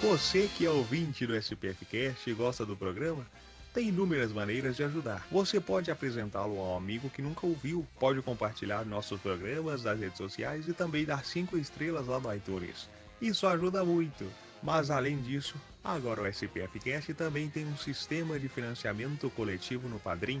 [0.00, 3.26] Você que é ouvinte do SPFcast e gosta do programa,
[3.74, 5.26] tem inúmeras maneiras de ajudar.
[5.32, 10.18] Você pode apresentá-lo a um amigo que nunca ouviu, pode compartilhar nossos programas nas redes
[10.18, 12.88] sociais e também dar 5 estrelas lá no iTunes.
[13.20, 14.24] Isso ajuda muito.
[14.62, 20.40] Mas além disso, agora o SPFcast também tem um sistema de financiamento coletivo no Padrim,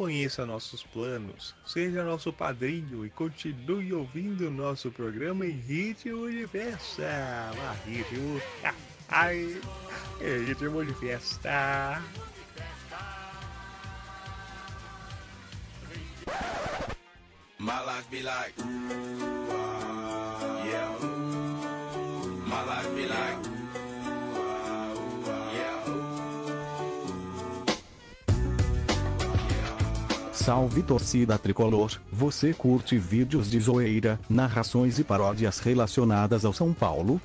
[0.00, 7.04] Conheça nossos planos, seja nosso padrinho e continue ouvindo nosso programa em ritmo de festa.
[7.04, 8.40] Ah, ritmo.
[9.10, 9.60] Ai,
[10.22, 12.02] em ritmo de festa.
[17.58, 20.98] My life be like, ooh, ah, yeah.
[22.46, 23.49] My life be like,
[30.42, 37.20] Salve torcida tricolor, você curte vídeos de zoeira, narrações e paródias relacionadas ao São Paulo?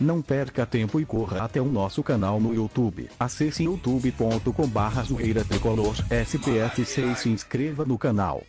[0.00, 3.10] Não perca tempo e corra até o nosso canal no YouTube.
[3.18, 8.44] Acesse youtube.com barra zoeira tricolor SPF6 e se inscreva no canal.